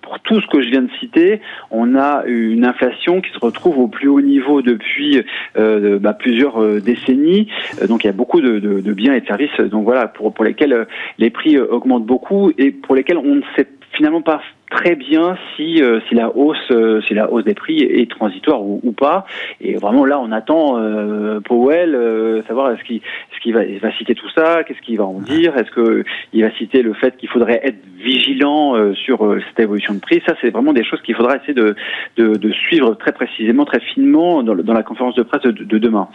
pour 0.00 0.18
tout 0.20 0.40
ce 0.40 0.46
que 0.46 0.62
je 0.62 0.68
viens 0.68 0.82
de 0.82 0.90
citer. 1.00 1.40
On 1.70 1.96
a 1.96 2.24
une 2.26 2.64
inflation 2.64 3.20
qui 3.20 3.30
se 3.32 3.38
retrouve 3.38 3.78
au 3.78 3.88
plus 3.88 4.08
haut 4.08 4.20
niveau 4.20 4.62
depuis 4.62 5.22
euh, 5.56 5.98
bah, 5.98 6.14
plusieurs 6.14 6.62
euh, 6.62 6.80
décennies. 6.80 7.48
Euh, 7.80 7.86
donc 7.86 8.04
il 8.04 8.06
y 8.06 8.10
a 8.10 8.14
beaucoup 8.14 8.40
de, 8.40 8.92
biens 8.92 9.14
et 9.14 9.20
de 9.20 9.26
services 9.26 9.56
donc 9.70 9.84
voilà 9.84 10.06
pour 10.06 10.44
lesquels 10.44 10.86
les 11.18 11.30
prix 11.30 11.58
augmentent 11.58 12.04
beaucoup 12.04 12.52
et 12.58 12.70
pour 12.70 12.94
lesquels 12.94 13.16
on 13.16 13.36
ne 13.36 13.42
sait 13.56 13.66
finalement 13.92 14.22
pas 14.22 14.42
très 14.72 14.96
bien 14.96 15.36
si 15.54 15.82
euh, 15.82 16.00
si 16.08 16.14
la 16.14 16.34
hausse 16.34 16.70
euh, 16.70 17.00
si 17.02 17.14
la 17.14 17.30
hausse 17.30 17.44
des 17.44 17.54
prix 17.54 17.82
est 17.82 18.10
transitoire 18.10 18.62
ou, 18.62 18.80
ou 18.82 18.92
pas. 18.92 19.26
Et 19.60 19.74
vraiment 19.74 20.04
là 20.04 20.18
on 20.18 20.32
attend 20.32 20.78
euh, 20.78 21.40
Powell 21.40 22.42
savoir 22.46 22.72
est-ce 22.72 22.82
qu'il 22.84 22.96
est-ce 22.96 23.40
qu'il 23.40 23.54
va, 23.54 23.60
va 23.80 23.92
citer 23.96 24.14
tout 24.14 24.28
ça 24.30 24.64
qu'est-ce 24.64 24.80
qu'il 24.80 24.98
va 24.98 25.04
en 25.04 25.20
dire 25.20 25.56
est-ce 25.56 25.70
que 25.70 26.04
il 26.32 26.42
va 26.42 26.50
citer 26.52 26.82
le 26.82 26.94
fait 26.94 27.16
qu'il 27.16 27.28
faudrait 27.28 27.60
être 27.62 27.78
vigilant 27.96 28.74
sur 28.94 29.36
cette 29.48 29.60
évolution 29.60 29.94
de 29.94 30.00
prix. 30.00 30.22
Ça 30.26 30.34
c'est 30.40 30.50
vraiment 30.50 30.72
des 30.72 30.84
choses 30.84 31.00
qu'il 31.02 31.14
faudra 31.14 31.36
essayer 31.36 31.54
de, 31.54 31.76
de, 32.16 32.34
de 32.34 32.52
suivre 32.52 32.94
très 32.94 33.12
précisément 33.12 33.64
très 33.64 33.80
finement 33.80 34.42
dans, 34.42 34.56
dans 34.56 34.74
la 34.74 34.82
conférence 34.82 35.14
de 35.14 35.22
presse 35.22 35.42
de, 35.42 35.52
de, 35.52 35.78
demain. 35.78 36.08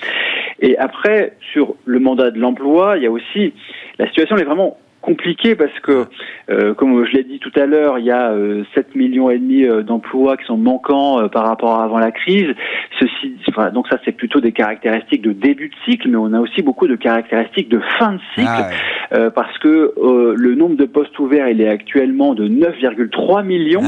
Et 0.60 0.78
après 0.78 1.38
sur 1.54 1.76
le 1.86 2.00
mandat 2.00 2.32
de 2.32 2.40
l'emploi 2.40 2.98
il 2.98 3.04
y 3.04 3.08
a 3.08 3.12
aussi 3.12 3.54
la 4.00 4.08
situation 4.08 4.36
est 4.38 4.44
vraiment 4.44 4.78
compliqué 5.02 5.56
parce 5.56 5.78
que, 5.82 6.06
euh, 6.50 6.74
comme 6.74 7.06
je 7.06 7.12
l'ai 7.12 7.24
dit 7.24 7.40
tout 7.40 7.52
à 7.56 7.66
l'heure, 7.66 8.00
il 8.00 8.06
y 8.06 8.12
a 8.12 8.34
7 8.76 8.96
millions 8.96 9.30
et 9.30 9.38
demi 9.38 9.66
d'emplois 9.84 10.38
qui 10.38 10.46
sont 10.46 10.58
manquants 10.58 11.28
par 11.30 11.46
rapport 11.46 11.80
à 11.80 11.84
avant 11.84 12.00
la 12.00 12.12
crise. 12.12 12.54
Ceci, 13.00 13.36
donc 13.74 13.88
ça, 13.88 13.98
c'est 14.04 14.12
plutôt 14.12 14.42
des 14.42 14.52
caractéristiques 14.52 15.22
de 15.22 15.32
début 15.32 15.70
de 15.70 15.76
cycle, 15.86 16.10
mais 16.10 16.18
on 16.18 16.34
a 16.34 16.40
aussi 16.40 16.62
beaucoup 16.62 16.88
de 16.88 16.96
caractéristiques 16.96 17.70
de 17.70 17.80
fin 17.98 18.14
de 18.14 18.20
cycle 18.36 18.66
ah 19.12 19.30
parce 19.34 19.58
que 19.60 19.94
le 20.36 20.56
nombre 20.56 20.76
de 20.76 20.86
postes 20.86 21.18
ouverts, 21.20 21.48
il 21.48 21.62
est 21.62 21.70
actuellement 21.70 22.34
de 22.34 22.48
9,3 22.48 23.46
millions. 23.46 23.84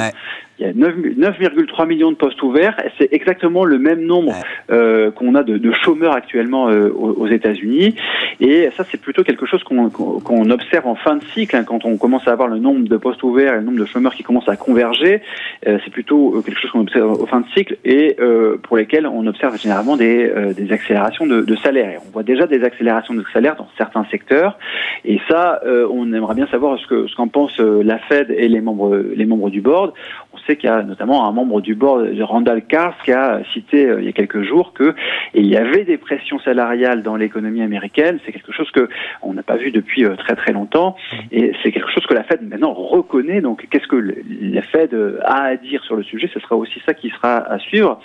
Il 0.60 0.66
y 0.66 0.70
a 0.70 0.74
9,3 0.74 1.88
millions 1.88 2.12
de 2.12 2.18
postes 2.18 2.42
ouverts. 2.44 2.75
C'est 2.98 3.13
exactement 3.13 3.63
le 3.63 3.80
même 3.80 4.01
nombre 4.01 4.34
euh, 4.72 5.10
qu'on 5.12 5.36
a 5.36 5.44
de, 5.44 5.58
de, 5.58 5.72
chômeurs 5.72 6.13
actuellement 6.13 6.70
euh, 6.70 6.89
aux, 6.89 7.28
États-Unis. 7.28 7.96
Et 8.42 8.70
ça, 8.75 8.84
c'est 8.92 9.00
plutôt 9.00 9.24
quelque 9.24 9.46
chose 9.46 9.63
qu'on 9.63 10.51
observe 10.51 10.88
en 10.88 10.96
fin 10.96 11.16
de 11.16 11.24
cycle, 11.34 11.56
hein, 11.56 11.63
quand 11.63 11.86
on 11.86 11.98
commence 11.98 12.28
à 12.28 12.32
avoir 12.32 12.48
le 12.50 12.60
nombre 12.60 12.88
de 12.88 12.98
postes 12.98 13.24
ouverts 13.24 13.54
et 13.54 13.58
le 13.58 13.63
nombre 13.63 13.80
de 13.80 13.86
chômeurs 13.86 14.13
qui 14.13 14.24
commencent 14.24 14.50
à 14.50 14.58
converger. 14.58 15.22
Euh, 15.68 15.78
c'est 15.84 15.92
plutôt 15.92 16.36
euh, 16.36 16.42
quelque 16.42 16.60
chose 16.60 16.72
qu'on 16.72 16.82
observe 16.82 17.12
au 17.22 17.25
fin 17.25 17.42
de 17.42 17.48
cycle 17.56 17.78
et 17.84 18.16
euh, 18.20 18.58
pour 18.62 18.78
lesquels 18.78 19.08
on 19.08 19.28
observe 19.28 19.58
généralement 19.58 19.98
des, 19.98 20.32
des 20.56 20.72
accélérations 20.72 21.25
de, 21.25 21.42
de 21.42 21.56
salaire. 21.58 22.01
on 22.08 22.12
voit 22.12 22.24
déjà 22.24 22.48
des 22.48 22.63
accélérations 22.63 23.13
de 23.13 23.24
salaire 23.34 23.56
dans 23.56 23.68
certains 23.78 24.06
secteurs. 24.12 24.58
Et 25.06 25.20
ça, 25.30 25.62
on 25.92 26.13
aimerait 26.13 26.36
bien 26.36 26.48
savoir 26.48 26.78
ce 26.80 26.88
qu'en 26.88 27.08
ce 27.08 27.30
pense 27.30 27.60
la 27.60 28.00
Fed 28.00 28.32
et 28.32 28.48
les 28.48 28.62
membres, 28.62 28.98
les 29.16 29.25
membres 29.25 29.50
du 29.50 29.62
board. 29.62 29.94
On 30.39 30.46
sait 30.48 30.55
qu'il 30.55 30.69
y 30.69 30.74
a 30.74 30.84
notamment 30.84 31.27
un 31.27 31.31
membre 31.31 31.62
du 31.62 31.75
board, 31.75 32.10
Randall 32.22 32.62
Kars, 32.63 32.96
qui 33.03 33.12
a 33.12 33.41
cité 33.53 33.86
euh, 33.86 34.00
il 34.00 34.05
y 34.05 34.10
a 34.10 34.12
quelques 34.12 34.43
jours 34.43 34.74
que 34.74 34.96
il 35.34 35.48
y 35.48 35.58
avait 35.58 35.84
des 35.84 35.98
pressions 35.98 36.39
salariales 36.39 37.03
dans 37.03 37.15
l'économie 37.15 37.62
américaine. 37.62 38.19
C'est 38.25 38.31
quelque 38.31 38.51
chose 38.51 38.69
que 38.72 38.88
on 39.22 39.34
n'a 39.34 39.43
pas 39.43 39.58
vu 39.58 39.72
depuis 39.72 40.05
euh, 40.05 40.15
très 40.15 40.36
très 40.36 40.53
longtemps, 40.53 40.96
et 41.31 41.51
c'est 41.62 41.72
quelque 41.72 41.91
chose 41.91 42.05
que 42.05 42.13
la 42.13 42.24
Fed 42.24 42.41
maintenant 42.48 42.74
reconnaît. 42.74 43.41
Donc, 43.41 43.67
qu'est-ce 43.69 43.88
que 43.88 44.15
la 44.41 44.62
Fed 44.62 44.93
euh, 44.93 45.19
a 45.24 45.43
à 45.43 45.55
dire 45.55 45.84
sur 45.84 45.96
le 45.96 46.03
sujet? 46.03 46.29
Ce 46.34 46.39
sera 46.39 46.55
aussi 46.55 46.81
ça 46.86 46.93
qui 46.93 47.10
sera 47.10 47.38
à 47.38 47.60
suivre. 47.60 48.00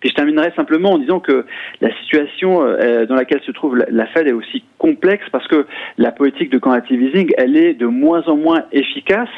Puis 0.00 0.10
je 0.10 0.14
terminerai 0.14 0.52
simplement 0.54 0.92
en 0.92 0.98
disant 0.98 1.20
que 1.20 1.44
la 1.80 1.94
situation 2.00 2.60
dans 2.60 3.14
laquelle 3.14 3.42
se 3.42 3.52
trouve 3.52 3.76
la 3.76 4.06
Fed 4.06 4.26
est 4.26 4.32
aussi 4.32 4.64
complexe 4.78 5.24
parce 5.30 5.46
que 5.46 5.66
la 5.98 6.10
politique 6.10 6.50
de 6.50 6.58
quantitative 6.58 7.02
easing, 7.02 7.32
elle 7.36 7.56
est 7.56 7.74
de 7.74 7.86
moins 7.86 8.22
en 8.28 8.36
moins 8.36 8.64
efficace. 8.72 9.28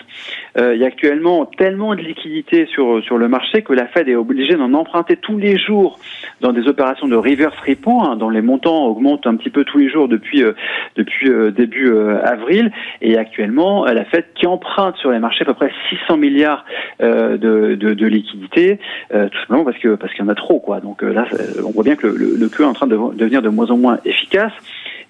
Il 0.57 0.77
y 0.77 0.85
a 0.85 0.87
actuellement 0.87 1.47
tellement 1.47 1.95
de 1.95 2.01
liquidités 2.01 2.67
sur, 2.67 3.03
sur 3.03 3.17
le 3.19 3.29
marché 3.29 3.63
que 3.63 3.73
la 3.73 3.87
Fed 3.87 4.09
est 4.09 4.15
obligée 4.15 4.55
d'en 4.55 4.73
emprunter 4.75 5.17
tous 5.17 5.39
les 5.39 5.59
jours 5.59 5.99
dans 6.41 6.53
des 6.53 6.67
opérations 6.67 7.09
de 7.09 7.17
reverse 7.17 7.57
repo, 7.67 8.01
hein, 8.01 8.17
dont 8.17 8.29
les 8.29 8.43
montants 8.43 8.87
augmentent 8.87 9.27
un 9.27 9.37
petit 9.37 9.51
peu 9.51 9.65
tous 9.65 9.79
les 9.79 9.89
jours 9.89 10.09
depuis, 10.09 10.43
euh, 10.43 10.53
depuis 10.97 11.31
euh, 11.31 11.51
début 11.51 11.89
euh, 11.89 12.23
avril. 12.25 12.73
Et 13.01 13.17
actuellement, 13.17 13.85
la 13.85 14.05
Fed 14.05 14.25
qui 14.35 14.47
emprunte 14.47 14.97
sur 14.97 15.11
les 15.11 15.19
marchés 15.19 15.43
à 15.43 15.45
peu 15.47 15.55
près 15.55 15.71
600 15.89 16.17
milliards 16.17 16.65
de, 17.01 17.77
de, 17.77 18.07
liquidités, 18.07 18.79
tout 19.11 19.39
simplement 19.41 19.65
parce 19.65 19.79
que 19.79 19.95
parce 19.95 20.13
qu'il 20.13 20.25
y 20.25 20.27
en 20.27 20.31
a 20.31 20.35
trop. 20.35 20.61
Quoi. 20.61 20.81
Donc 20.81 21.03
là, 21.03 21.27
on 21.65 21.71
voit 21.71 21.85
bien 21.85 21.97
que 21.97 22.07
le, 22.07 22.37
le, 22.37 22.47
est 22.47 22.65
en 22.65 22.73
train 22.73 22.87
de 22.87 22.97
devenir 23.15 23.43
de 23.43 23.49
moins 23.49 23.71
en 23.71 23.77
moins 23.77 23.99
efficace. 24.05 24.53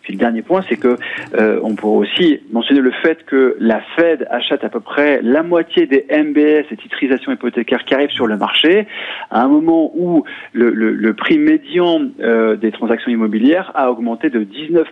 Puis 0.03 0.13
le 0.13 0.19
dernier 0.19 0.43
point, 0.43 0.63
c'est 0.69 0.77
que 0.77 0.97
euh, 1.39 1.61
on 1.63 1.75
pourrait 1.75 2.07
aussi 2.07 2.41
mentionner 2.53 2.81
le 2.81 2.91
fait 2.91 3.25
que 3.25 3.57
la 3.61 3.81
Fed 3.97 4.27
achète 4.31 4.65
à 4.65 4.69
peu 4.69 4.81
près 4.81 5.21
la 5.23 5.43
moitié 5.43 5.87
des 5.87 6.05
MBS 6.11 6.67
et 6.71 6.77
titrisations 6.77 7.33
hypothécaires 7.33 7.85
qui 7.85 7.95
arrivent 7.95 8.11
sur 8.11 8.27
le 8.27 8.37
marché, 8.37 8.87
à 9.31 9.43
un 9.43 9.49
moment 9.49 9.93
où 9.95 10.25
le, 10.53 10.71
le, 10.71 10.93
le 10.93 11.15
prix 11.15 11.39
médian 11.39 12.01
euh, 12.21 12.57
des 12.57 12.73
transactions 12.73 13.11
immobilières 13.11 13.71
a 13.75 13.91
augmenté 13.91 14.29
de 14.31 14.45
19% 14.45 14.83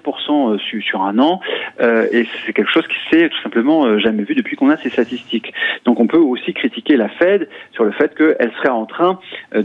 euh, 0.55 0.59
sur, 0.59 0.83
sur 0.83 1.02
un 1.02 1.19
an, 1.19 1.40
euh, 1.81 2.07
et 2.12 2.26
c'est 2.47 2.52
quelque 2.52 2.71
chose 2.71 2.87
qui 2.87 2.97
s'est 3.11 3.29
tout 3.29 3.43
simplement 3.43 3.85
euh, 3.87 3.99
jamais 3.99 4.23
vu 4.23 4.35
depuis 4.35 4.57
qu'on 4.57 4.71
a 4.71 4.76
ces 4.76 4.90
statistiques. 4.90 5.52
Donc 5.85 5.99
on 6.00 6.07
peut 6.07 6.19
aussi 6.19 6.52
critiquer 6.52 6.97
la 6.97 7.09
Fed 7.09 7.49
sur 7.73 7.85
le 7.85 7.93
fait 7.93 8.14
qu'elle 8.14 8.52
serait 8.59 8.69
en 8.69 8.87
train 8.87 9.19
de, 9.55 9.61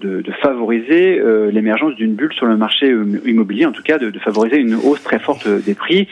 de, 0.00 0.20
de 0.20 0.32
favoriser 0.42 1.20
l'émergence 1.52 1.94
d'une 1.94 2.14
bulle 2.14 2.32
sur 2.32 2.46
le 2.46 2.56
marché 2.56 2.94
immobilier, 3.24 3.66
en 3.66 3.72
tout 3.72 3.82
cas 3.82 3.98
de, 3.98 4.10
de 4.10 4.18
favoriser 4.18 4.58
une 4.58 4.74
très 4.98 5.18
forte 5.18 5.48
des 5.48 5.74
prix. 5.74 6.08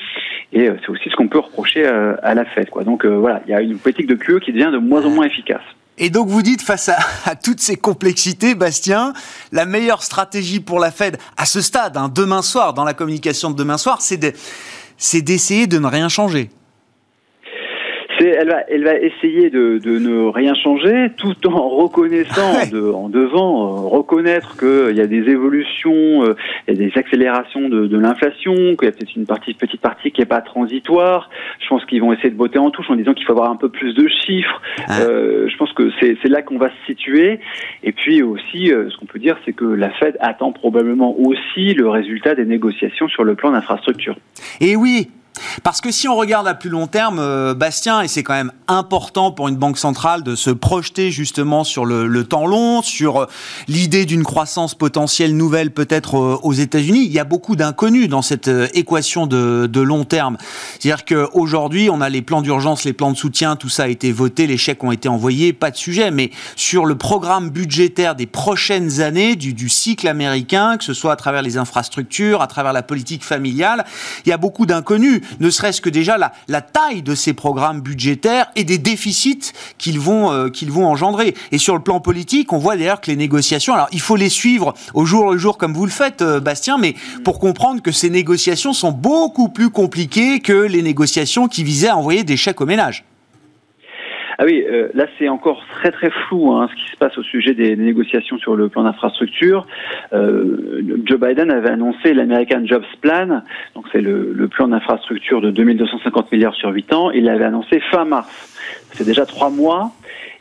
Et 0.52 0.68
euh, 0.68 0.76
c'est 0.80 0.90
aussi 0.90 1.11
ce 1.11 1.16
qu'on 1.16 1.28
peut 1.28 1.38
reprocher 1.38 1.87
euh, 1.87 2.14
à 2.23 2.35
la 2.35 2.44
Fed. 2.44 2.70
Quoi. 2.70 2.85
Donc 2.85 3.04
euh, 3.04 3.16
voilà, 3.16 3.42
il 3.47 3.50
y 3.50 3.54
a 3.54 3.61
une 3.61 3.78
politique 3.78 4.06
de 4.06 4.14
QE 4.14 4.40
qui 4.40 4.52
devient 4.52 4.70
de 4.73 4.78
moins 4.78 5.04
en 5.04 5.11
moins 5.11 5.26
efficace. 5.26 5.62
Et 5.99 6.11
donc 6.11 6.28
vous 6.28 6.42
dites 6.42 6.62
face 6.62 6.88
à, 6.88 7.35
toutes 7.35 7.61
ces 7.61 7.76
complexités, 7.76 8.54
Bastien, 8.54 9.12
la 9.52 9.66
meilleure 9.66 10.02
stratégie 10.02 10.61
pour 10.61 10.78
la 10.78 10.90
Fed 10.90 11.18
à 11.37 11.44
ce 11.44 11.61
stade, 11.61 11.97
hein, 11.97 12.11
demain 12.12 12.42
soir, 12.42 12.73
dans 12.73 12.85
la 12.85 12.94
communication 12.94 13.50
de 13.50 13.56
demain 13.56 13.78
soir, 13.78 14.00
c'est 14.00 15.23
d'essayer 15.23 15.66
de 15.66 15.78
ne 15.78 15.87
rien 15.87 16.08
changer 16.08 16.50
elle 18.25 18.48
va, 18.48 18.62
elle 18.68 18.84
va 18.84 18.94
essayer 18.96 19.50
de, 19.50 19.78
de, 19.78 19.98
ne 19.98 20.28
rien 20.28 20.54
changer, 20.54 21.10
tout 21.16 21.46
en 21.46 21.68
reconnaissant, 21.76 22.66
de, 22.70 22.90
en 22.90 23.08
devant 23.08 23.62
euh, 23.62 23.88
reconnaître 23.88 24.56
qu'il 24.56 24.96
y 24.96 25.00
a 25.00 25.06
des 25.06 25.28
évolutions, 25.30 26.25
euh, 26.25 26.34
il 26.66 26.75
y 26.75 26.84
a 26.84 26.88
des 26.88 26.98
accélérations 26.98 27.68
de, 27.68 27.87
de 27.87 27.98
l'inflation, 27.98 28.54
qu'il 28.54 28.84
y 28.84 28.88
a 28.88 28.92
peut-être 28.92 29.14
une 29.16 29.26
partie, 29.26 29.54
petite 29.54 29.80
partie 29.80 30.10
qui 30.10 30.22
est 30.22 30.26
pas 30.26 30.40
transitoire. 30.40 31.30
Je 31.60 31.68
pense 31.68 31.84
qu'ils 31.84 32.00
vont 32.00 32.12
essayer 32.12 32.30
de 32.30 32.37
botter 32.37 32.58
en 32.58 32.70
touche 32.70 32.90
en 32.90 32.96
disant 32.96 33.14
qu'il 33.14 33.26
faut 33.26 33.32
avoir 33.32 33.50
un 33.50 33.56
peu 33.56 33.68
plus 33.68 33.94
de 33.94 34.08
chiffres. 34.08 34.60
Euh, 34.90 35.48
je 35.48 35.56
pense 35.56 35.72
que 35.72 35.90
c'est 36.00 36.28
là 36.28 36.42
qu'on 36.42 36.58
va 36.58 36.68
se 36.68 36.87
situer. 36.87 37.40
Et 37.82 37.92
puis 37.92 38.22
aussi, 38.22 38.72
euh, 38.72 38.90
ce 38.90 38.96
qu'on 38.96 39.06
peut 39.06 39.18
dire, 39.18 39.37
c'est 39.44 39.52
que 39.52 39.64
la 39.64 39.90
Fed 39.90 40.16
attend 40.20 40.52
probablement 40.52 41.18
aussi 41.18 41.75
le 41.75 41.88
résultat 41.88 42.34
des 42.34 42.44
négociations 42.44 43.08
sur 43.08 43.25
le 43.25 43.34
plan 43.34 43.52
d'infrastructure. 43.52 44.16
Et 44.60 44.76
oui, 44.76 45.08
parce 45.62 45.80
que 45.80 45.90
si 45.90 46.09
on 46.09 46.16
regarde 46.16 46.47
à 46.47 46.54
plus 46.54 46.71
long 46.71 46.87
terme, 46.87 47.18
euh, 47.18 47.54
Bastien, 47.54 48.02
et 48.02 48.09
c'est 48.09 48.23
quand 48.23 48.35
même 48.35 48.52
important 48.66 49.30
pour 49.33 49.49
une 49.49 49.57
banque 49.57 49.78
centrale 49.78 50.23
de 50.23 50.35
se 50.35 50.50
projeter 50.50 51.11
justement 51.11 51.64
sur 51.64 51.85
le, 51.85 52.25
temps 52.25 52.47
long, 52.47 52.83
sur 52.83 53.23
euh, 53.23 53.26
l'idée 53.68 54.04
d'une 54.04 54.25
croissance 54.25 54.75
potentielle 54.75 55.37
nouvelle 55.37 55.71
peut-être 55.71 56.16
euh, 56.16 56.38
aux 56.42 56.52
États-Unis, 56.52 57.04
il 57.04 57.12
y 57.12 57.18
a 57.18 57.25
beaucoup 57.25 57.57
d'inconnus 57.57 58.09
dans 58.09 58.23
cette 58.23 58.50
équation 58.75 59.26
de, 59.26 59.80
long 59.80 60.04
terme. 60.04 60.37
C'est-à-dire 60.78 61.04
qu'aujourd'hui, 61.04 61.88
on 61.88 62.00
a 62.00 62.09
les 62.09 62.21
plans 62.21 62.42
d'urgence, 62.42 62.85
les 62.85 62.92
plans 62.92 63.12
de 63.12 63.16
soutien, 63.16 63.54
tout 63.54 63.68
ça 63.68 63.85
a 63.85 63.88
été 63.88 64.11
voté, 64.11 64.47
les 64.47 64.57
chèques 64.57 64.83
ont 64.83 64.90
été 64.90 65.09
envoyés, 65.09 65.52
pas 65.52 65.71
de 65.71 65.76
sujet. 65.76 66.11
Mais 66.11 66.30
sur 66.57 66.85
le 66.85 66.97
programme 66.97 67.50
budgétaire 67.50 68.16
des 68.16 68.26
prochaines 68.26 69.00
années 69.00 69.37
du, 69.37 69.54
du 69.54 69.68
cycle 69.68 70.09
américain, 70.09 70.76
que 70.76 70.85
ce 70.85 70.95
soit 70.95 71.12
à 71.12 71.16
travers 71.16 71.42
les 71.42 71.57
infrastructures, 71.57 72.42
à 72.42 72.49
travers 72.49 72.73
la 72.73 72.83
politique 72.83 73.25
familiale, 73.25 73.85
il 74.25 74.30
y 74.30 74.33
a 74.33 74.37
beaucoup 74.37 74.66
d'inconnus 74.66 75.21
ne 75.40 75.50
serait-ce 75.50 75.80
que 75.80 75.90
déjà 75.90 76.18
la, 76.18 76.32
la, 76.49 76.61
taille 76.61 77.02
de 77.02 77.14
ces 77.14 77.32
programmes 77.32 77.80
budgétaires 77.80 78.50
et 78.56 78.64
des 78.64 78.78
déficits 78.78 79.52
qu'ils 79.78 80.00
vont, 80.00 80.32
euh, 80.32 80.49
qu'ils 80.49 80.70
vont 80.70 80.87
engendrer. 80.87 81.35
Et 81.52 81.58
sur 81.58 81.75
le 81.75 81.82
plan 81.82 82.00
politique, 82.00 82.52
on 82.52 82.58
voit 82.58 82.76
d'ailleurs 82.76 83.00
que 83.00 83.11
les 83.11 83.16
négociations, 83.16 83.75
alors 83.75 83.88
il 83.92 84.00
faut 84.00 84.16
les 84.16 84.28
suivre 84.28 84.75
au 84.94 85.04
jour 85.04 85.32
le 85.32 85.38
jour 85.38 85.58
comme 85.58 85.75
vous 85.75 85.85
le 85.85 85.90
faites, 85.90 86.23
euh, 86.23 86.40
Bastien, 86.40 86.78
mais 86.78 86.94
pour 87.25 87.38
comprendre 87.38 87.82
que 87.82 87.92
ces 87.92 88.11
négociations 88.11 88.73
sont 88.73 88.92
beaucoup 88.92 89.49
plus 89.49 89.70
compliquées 89.70 90.40
que 90.40 90.52
les 90.52 90.82
négociations 90.82 91.49
qui 91.49 91.64
visaient 91.64 91.88
à 91.88 91.97
envoyer 91.97 92.25
des 92.25 92.37
chèques 92.37 92.61
aux 92.61 92.66
ménages. 92.66 93.04
Ah 94.40 94.45
oui, 94.45 94.64
euh, 94.71 94.88
là 94.95 95.07
c'est 95.18 95.28
encore 95.28 95.64
très 95.75 95.90
très 95.90 96.11
flou 96.11 96.52
hein, 96.52 96.68
ce 96.71 96.76
qui 96.76 96.90
se 96.92 96.97
passe 96.97 97.18
au 97.18 97.25
sujet 97.25 97.54
des 97.54 97.75
négociations 97.75 98.38
sur 98.38 98.54
le 98.54 98.68
plan 98.68 98.85
d'infrastructure. 98.85 99.66
Euh, 100.12 100.80
Joe 101.04 101.18
Biden 101.18 101.50
avait 101.50 101.71
annoncé 101.71 102.14
l'American 102.14 102.64
Jobs 102.64 102.85
Plan, 103.00 103.42
donc 103.75 103.87
c'est 103.90 104.00
le, 104.00 104.33
le, 104.33 104.47
plan 104.47 104.68
d'infrastructure 104.68 105.40
de 105.40 105.50
2250 105.50 106.30
milliards 106.30 106.54
sur 106.54 106.71
8 106.71 106.92
ans. 106.92 107.11
Il 107.11 107.25
l'avait 107.25 107.47
annoncé 107.47 107.80
fin 107.90 108.04
mars. 108.04 108.57
C'est 108.92 109.04
déjà 109.04 109.26
trois 109.26 109.50
mois 109.50 109.90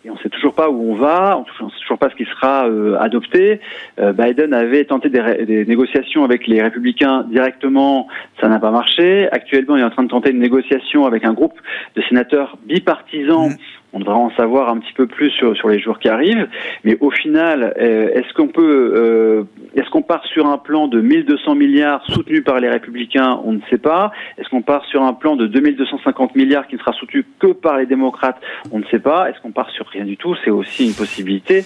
et 0.08 0.10
on 0.10 0.14
ne 0.14 0.20
sait 0.20 0.30
toujours 0.30 0.54
pas 0.54 0.70
où 0.70 0.92
on 0.92 0.96
va, 0.96 1.38
on 1.38 1.66
ne 1.66 1.70
sait 1.70 1.80
toujours 1.82 1.98
pas 1.98 2.10
ce 2.10 2.16
qui 2.16 2.26
sera 2.26 2.68
euh, 2.68 2.98
adopté. 3.00 3.60
Euh, 4.00 4.14
Biden 4.14 4.54
avait 4.54 4.86
tenté 4.86 5.10
des, 5.10 5.46
des, 5.46 5.66
négociations 5.66 6.24
avec 6.24 6.48
les 6.48 6.62
républicains 6.62 7.24
directement, 7.24 8.08
ça 8.40 8.48
n'a 8.48 8.60
pas 8.60 8.72
marché. 8.72 9.28
Actuellement, 9.32 9.76
il 9.76 9.82
est 9.82 9.86
en 9.86 9.90
train 9.90 10.04
de 10.04 10.10
tenter 10.10 10.32
une 10.32 10.40
négociation 10.40 11.06
avec 11.06 11.26
un 11.26 11.34
groupe 11.34 11.60
de 11.96 12.02
sénateurs 12.04 12.58
bipartisans. 12.66 13.50
Mmh. 13.50 13.58
On 13.98 14.00
devrait 14.00 14.14
en 14.14 14.30
savoir 14.36 14.70
un 14.70 14.78
petit 14.78 14.94
peu 14.94 15.08
plus 15.08 15.32
sur, 15.32 15.58
sur 15.58 15.70
les 15.70 15.80
jours 15.80 15.98
qui 15.98 16.08
arrivent. 16.08 16.48
Mais 16.84 16.98
au 17.00 17.10
final, 17.10 17.74
euh, 17.80 18.10
est-ce 18.14 18.32
qu'on 18.36 18.48
peut, 18.48 18.94
euh, 18.96 19.44
est-ce 19.76 19.90
qu'on 19.90 20.04
part 20.04 20.24
sur 20.26 20.46
un 20.46 20.60
plan 20.60 20.88
de 20.88 21.02
1200 21.02 21.56
milliards 21.56 22.04
soutenu 22.06 22.44
par 22.44 22.60
les 22.60 22.70
républicains? 22.70 23.42
On 23.44 23.54
ne 23.54 23.60
sait 23.72 23.80
pas. 23.80 24.12
Est-ce 24.38 24.50
qu'on 24.50 24.62
part 24.62 24.86
sur 24.86 25.02
un 25.02 25.14
plan 25.14 25.36
de 25.36 25.48
2250 25.48 26.36
milliards 26.36 26.68
qui 26.68 26.76
ne 26.76 26.80
sera 26.80 26.94
soutenu 26.94 27.26
que 27.40 27.48
par 27.54 27.78
les 27.78 27.88
démocrates? 27.88 28.40
On 28.72 28.78
ne 28.78 28.86
sait 28.92 29.00
pas. 29.00 29.32
Est-ce 29.32 29.42
qu'on 29.42 29.52
part 29.52 29.72
sur 29.72 29.88
rien 29.88 30.06
du 30.06 30.16
tout? 30.16 30.36
C'est 30.46 30.52
aussi 30.52 30.86
une 30.86 30.94
possibilité. 30.94 31.66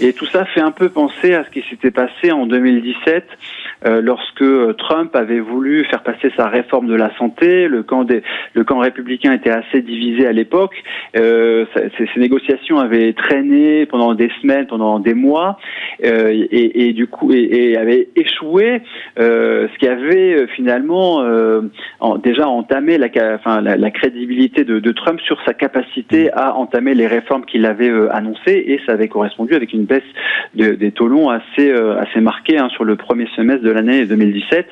Et 0.00 0.14
tout 0.14 0.26
ça 0.26 0.46
fait 0.46 0.60
un 0.60 0.72
peu 0.72 0.88
penser 0.88 1.34
à 1.34 1.44
ce 1.44 1.50
qui 1.50 1.62
s'était 1.70 1.92
passé 1.92 2.32
en 2.32 2.46
2017 2.46 3.24
euh, 3.86 4.00
lorsque 4.00 4.76
Trump 4.78 5.14
avait 5.14 5.38
voulu 5.38 5.84
faire 5.84 6.02
passer 6.02 6.32
sa 6.36 6.48
réforme 6.48 6.88
de 6.88 6.96
la 6.96 7.16
santé. 7.18 7.68
Le 7.68 7.84
camp 7.84 8.02
des, 8.02 8.24
le 8.54 8.64
camp 8.64 8.78
républicain 8.78 9.32
était 9.32 9.50
assez 9.50 9.80
divisé 9.80 10.26
à 10.26 10.32
l'époque. 10.32 10.74
Ces, 11.74 12.20
négociations 12.20 12.78
avaient 12.78 13.12
traîné 13.12 13.86
pendant 13.86 14.14
des 14.14 14.30
semaines, 14.40 14.66
pendant 14.66 14.98
des 14.98 15.14
mois, 15.14 15.58
et, 16.02 16.92
du 16.92 17.06
coup 17.06 17.32
et, 17.32 17.76
avait 17.76 18.08
échoué, 18.16 18.82
ce 19.16 19.78
qui 19.78 19.88
avait 19.88 20.46
finalement 20.48 21.22
déjà 22.22 22.48
entamé 22.48 22.98
la, 22.98 23.08
crédibilité 23.90 24.64
de, 24.64 24.92
Trump 24.92 25.20
sur 25.20 25.40
sa 25.44 25.54
capacité 25.54 26.30
à 26.32 26.54
entamer 26.54 26.94
les 26.94 27.06
réformes 27.06 27.44
qu'il 27.44 27.66
avait 27.66 27.90
annoncées 28.10 28.64
et 28.66 28.80
ça 28.86 28.92
avait 28.92 29.08
correspondu 29.08 29.54
avec 29.54 29.72
une 29.72 29.84
baisse 29.84 30.02
des 30.54 30.92
taux 30.92 31.08
longs 31.08 31.28
assez 31.28 31.70
assez 31.72 32.20
marquée 32.20 32.58
hein, 32.58 32.68
sur 32.70 32.84
le 32.84 32.96
premier 32.96 33.26
semestre 33.36 33.62
de 33.62 33.70
l'année 33.70 34.06
2017 34.06 34.66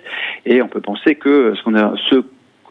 et 0.46 0.62
on 0.62 0.68
peut 0.68 0.80
penser 0.80 1.14
que 1.14 1.54
ce 1.54 1.62
qu'on 1.62 1.74
a 1.74 1.94
ce 2.10 2.22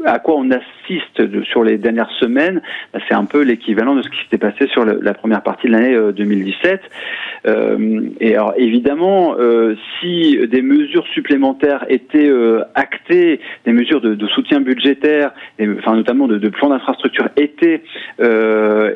à 0.03 0.19
quoi 0.19 0.35
on 0.37 0.49
assiste 0.51 1.43
sur 1.45 1.63
les 1.63 1.77
dernières 1.77 2.11
semaines, 2.19 2.61
bah, 2.93 2.99
c'est 3.07 3.15
un 3.15 3.25
peu 3.25 3.41
l'équivalent 3.41 3.95
de 3.95 4.01
ce 4.01 4.09
qui 4.09 4.17
s'était 4.23 4.37
passé 4.37 4.67
sur 4.67 4.85
la 4.85 5.13
première 5.13 5.41
partie 5.41 5.67
de 5.67 5.71
l'année 5.71 5.97
2017. 6.13 6.81
Euh, 6.81 7.45
euh, 7.45 8.09
et 8.19 8.35
alors 8.35 8.53
évidemment, 8.57 9.35
euh, 9.37 9.75
si 9.99 10.37
des 10.47 10.61
mesures 10.61 11.05
supplémentaires 11.13 11.85
étaient 11.89 12.31
actées, 12.73 13.39
des 13.65 13.71
mesures 13.71 14.01
de, 14.01 14.27
soutien 14.27 14.59
budgétaire, 14.59 15.31
enfin 15.77 15.95
notamment 15.95 16.27
de, 16.27 16.37
de 16.37 16.49
plans 16.49 16.69
d'infrastructure 16.69 17.29
étaient 17.37 17.83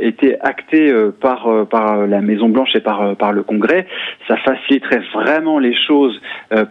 étaient 0.01 0.37
actées 0.41 0.93
par 1.21 1.67
par 1.67 2.07
la 2.07 2.21
Maison 2.21 2.49
Blanche 2.49 2.75
et 2.75 2.79
par 2.79 3.15
par 3.15 3.31
le 3.31 3.43
Congrès, 3.43 3.85
ça 4.27 4.37
faciliterait 4.37 5.03
vraiment 5.13 5.59
les 5.59 5.75
choses 5.87 6.19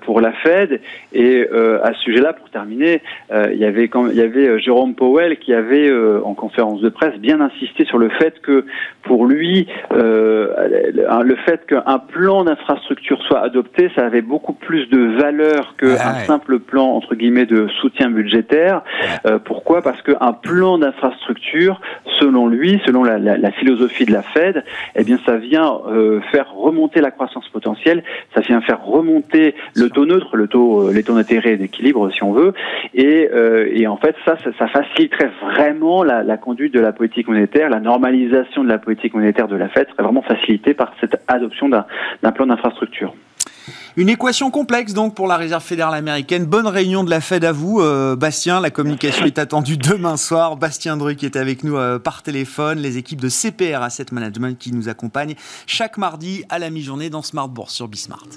pour 0.03 0.21
la 0.21 0.33
Fed. 0.33 0.81
Et 1.13 1.47
à 1.83 1.93
ce 1.95 2.01
sujet-là, 2.01 2.33
pour 2.33 2.51
terminer, 2.51 3.01
il 3.33 3.59
y 3.59 3.65
avait 3.65 3.89
quand 3.89 4.09
il 4.09 4.17
y 4.19 4.23
avait 4.23 4.47
euh, 4.47 4.59
Jérôme 4.59 4.95
Powell 4.95 5.39
qui 5.39 5.53
avait, 5.53 5.89
euh, 5.89 6.21
en 6.25 6.35
conférence 6.35 6.81
de 6.81 6.89
presse, 6.89 7.19
bien 7.19 7.41
insisté 7.41 7.85
sur 7.85 7.99
le 7.99 8.09
fait 8.11 8.41
que, 8.41 8.65
pour 9.03 9.27
lui, 9.27 9.67
euh, 9.93 10.38
le 11.23 11.37
fait 11.47 11.67
qu'un 11.67 11.99
plan 11.99 12.45
d'infrastructure 12.45 13.21
soit 13.23 13.41
adopté, 13.41 13.91
ça 13.95 14.05
avait 14.05 14.23
beaucoup 14.23 14.53
plus 14.53 14.87
de 14.89 15.21
valeur 15.21 15.75
qu'un 15.77 15.97
simple 15.97 16.59
plan, 16.59 16.87
entre 16.87 17.15
guillemets, 17.15 17.47
de 17.47 17.69
soutien 17.81 18.11
budgétaire. 18.11 18.83
pourquoi? 19.45 19.83
Parce 19.83 20.01
qu'un 20.03 20.33
plan 20.33 20.79
d'infrastructure, 20.79 21.81
selon 22.19 22.49
lui, 22.49 22.81
selon 22.87 23.05
la, 23.05 23.19
la, 23.19 23.51
philosophie 23.53 24.05
de 24.05 24.13
la 24.13 24.23
Fed, 24.23 24.65
eh 24.97 25.05
bien, 25.05 25.19
ça 25.25 25.37
vient 25.37 25.81
faire 26.33 26.53
remonter 26.53 27.01
la 27.01 27.11
croissance 27.11 27.49
potentielle, 27.49 28.03
ça 28.35 28.41
vient 28.41 28.61
faire 28.61 28.85
remonter 28.85 29.55
le 29.75 29.89
taux 29.91 30.07
neutre, 30.07 30.37
le 30.37 30.49
taux, 30.49 30.91
les 30.91 31.03
taux 31.03 31.15
d'intérêt 31.15 31.57
d'équilibre, 31.57 32.11
si 32.13 32.23
on 32.23 32.33
veut, 32.33 32.55
et, 32.95 33.29
et 33.73 33.87
en 33.87 33.97
fait, 33.97 34.15
ça, 34.25 34.37
ça, 34.59 34.69
faciliterait 34.69 35.31
vraiment 35.43 36.03
la, 36.05 36.37
conduite 36.37 36.75
de 36.75 36.81
la 36.81 36.93
politique 36.93 37.29
monétaire, 37.29 37.71
la 37.71 37.81
normalisation 37.81 38.65
de 38.65 38.69
la 38.69 38.79
politique 38.79 39.15
monétaire 39.15 39.49
de 39.49 39.57
la 39.57 39.69
Fed 39.69 39.89
serait 39.89 40.03
vraiment 40.03 40.23
facilitée 40.39 40.75
par 40.75 40.93
cette 41.01 41.21
adoption 41.29 41.69
d'un 41.69 42.33
plan 42.33 42.47
d'infrastructure. 42.47 43.15
Une 43.97 44.09
équation 44.09 44.51
complexe 44.51 44.95
donc 44.95 45.15
pour 45.15 45.27
la 45.27 45.37
Réserve 45.37 45.63
fédérale 45.63 45.95
américaine. 45.95 46.47
Bonne 46.47 46.67
réunion 46.67 47.05
de 47.05 47.11
la 47.11 47.21
Fed 47.21 47.45
à 47.45 47.53
vous, 47.53 47.81
euh, 47.81 48.17
Bastien. 48.17 48.61
La 48.61 48.71
communication 48.71 49.27
est 49.27 49.39
attendue 49.39 49.77
demain 49.77 50.17
soir. 50.17 50.57
Bastien 50.57 50.97
Druc 50.97 51.25
est 51.25 51.37
avec 51.37 51.65
nous 51.65 51.77
euh, 51.77 51.99
par 51.99 52.23
téléphone. 52.23 52.79
Les 52.79 52.97
équipes 52.97 53.21
de 53.21 53.29
CPR 53.29 53.83
Asset 53.83 54.07
Management 54.13 54.57
qui 54.59 54.73
nous 54.73 54.89
accompagnent 54.89 55.35
chaque 55.67 55.99
mardi 55.99 56.45
à 56.49 56.59
la 56.59 56.71
mi-journée 56.71 57.11
dans 57.11 57.23
Smart 57.23 57.49
Bourse 57.49 57.75
sur 57.75 57.89
Bismart. 57.89 58.29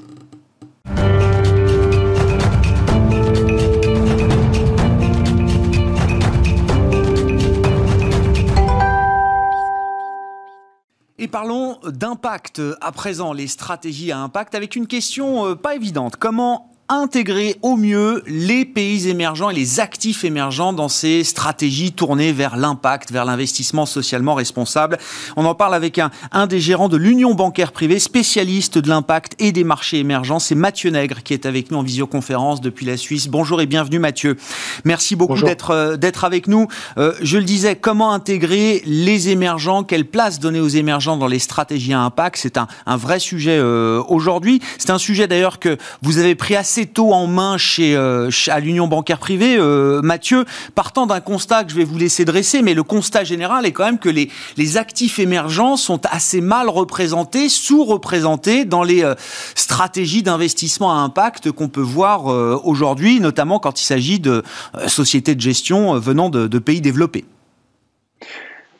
Parlons 11.42 11.80
d'impact 11.84 12.62
à 12.82 12.92
présent, 12.92 13.34
les 13.34 13.48
stratégies 13.48 14.12
à 14.12 14.20
impact, 14.20 14.54
avec 14.54 14.76
une 14.76 14.86
question 14.86 15.48
euh, 15.48 15.56
pas 15.56 15.74
évidente. 15.74 16.16
Comment 16.18 16.71
intégrer 16.92 17.56
au 17.62 17.78
mieux 17.78 18.22
les 18.28 18.66
pays 18.66 19.08
émergents 19.08 19.50
et 19.50 19.54
les 19.54 19.80
actifs 19.80 20.26
émergents 20.26 20.74
dans 20.74 20.90
ces 20.90 21.24
stratégies 21.24 21.94
tournées 21.94 22.34
vers 22.34 22.58
l'impact, 22.58 23.12
vers 23.12 23.24
l'investissement 23.24 23.86
socialement 23.86 24.36
responsable. 24.36 24.98
On 25.38 25.46
en 25.46 25.56
parle 25.56 25.74
avec 25.74 26.00
un, 26.00 26.12
un 26.34 26.48
des 26.48 26.60
gérants 26.60 26.90
de 26.90 26.98
l'Union 26.98 27.34
bancaire 27.34 27.72
privée, 27.72 27.98
spécialiste 27.98 28.78
de 28.78 28.90
l'impact 28.90 29.36
et 29.40 29.54
des 29.54 29.64
marchés 29.64 30.00
émergents. 30.00 30.40
C'est 30.40 30.54
Mathieu 30.54 30.90
Nègre 30.90 31.24
qui 31.24 31.34
est 31.34 31.46
avec 31.46 31.72
nous 31.72 31.78
en 31.78 31.84
visioconférence 31.84 32.60
depuis 32.60 32.86
la 32.86 32.98
Suisse. 32.98 33.30
Bonjour 33.30 33.62
et 33.62 33.68
bienvenue 33.68 34.00
Mathieu. 34.00 34.36
Merci 34.84 35.16
beaucoup 35.16 35.42
d'être 35.42 35.72
euh, 35.72 35.96
d'être 35.96 36.26
avec 36.26 36.50
nous. 36.50 36.68
Euh, 36.98 37.14
je 37.22 37.38
le 37.38 37.46
disais, 37.46 37.78
comment 37.78 38.12
intégrer 38.12 38.82
les 38.86 39.30
émergents? 39.30 39.84
Quelle 39.84 40.06
place 40.06 40.40
donner 40.40 40.60
aux 40.60 40.68
émergents 40.68 41.16
dans 41.16 41.28
les 41.28 41.40
stratégies 41.40 41.94
à 41.94 42.02
impact? 42.02 42.38
C'est 42.38 42.58
un, 42.58 42.68
un 42.86 42.98
vrai 42.98 43.20
sujet 43.20 43.58
euh, 43.58 44.04
aujourd'hui. 44.10 44.62
C'est 44.78 44.90
un 44.90 44.98
sujet 44.98 45.28
d'ailleurs 45.28 45.60
que 45.60 45.78
vous 46.02 46.18
avez 46.18 46.36
pris 46.36 46.58
assez 46.58 46.81
tôt 46.86 47.14
en 47.14 47.28
main 47.28 47.58
chez, 47.58 47.96
euh, 47.96 48.30
à 48.48 48.60
l'Union 48.60 48.88
bancaire 48.88 49.20
privée, 49.20 49.56
euh, 49.58 50.02
Mathieu, 50.02 50.46
partant 50.76 51.06
d'un 51.06 51.20
constat 51.20 51.64
que 51.64 51.72
je 51.72 51.76
vais 51.76 51.84
vous 51.84 51.98
laisser 51.98 52.26
dresser, 52.26 52.62
mais 52.62 52.74
le 52.74 52.84
constat 52.84 53.24
général 53.24 53.66
est 53.66 53.72
quand 53.72 53.86
même 53.86 54.00
que 54.00 54.10
les, 54.10 54.30
les 54.58 54.78
actifs 54.78 55.20
émergents 55.20 55.78
sont 55.78 56.06
assez 56.06 56.42
mal 56.42 56.70
représentés, 56.70 57.50
sous-représentés 57.50 58.66
dans 58.66 58.84
les 58.84 59.04
euh, 59.04 59.16
stratégies 59.56 60.24
d'investissement 60.24 60.92
à 60.92 60.96
impact 60.96 61.52
qu'on 61.52 61.68
peut 61.68 61.82
voir 61.82 62.26
aujourd'hui, 62.66 63.20
notamment 63.20 63.60
quand 63.60 63.82
il 63.82 63.86
s'agit 63.86 64.20
de 64.20 64.44
sociétés 64.88 65.36
de 65.36 65.42
gestion 65.42 65.98
venant 65.98 66.30
de 66.30 66.60
pays 66.60 66.82
développés. 66.82 67.26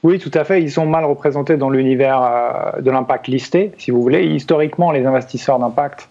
Oui, 0.04 0.20
tout 0.20 0.32
à 0.34 0.44
fait. 0.44 0.62
Ils 0.62 0.72
sont 0.72 0.86
mal 0.86 1.06
représentés 1.06 1.58
dans 1.58 1.70
l'univers 1.70 2.74
de 2.80 2.92
l'impact 2.92 3.28
listé, 3.28 3.72
si 3.78 3.92
vous 3.92 4.02
voulez. 4.02 4.26
Historiquement, 4.26 4.92
les 4.92 5.06
investisseurs 5.06 5.60
d'impact 5.60 6.10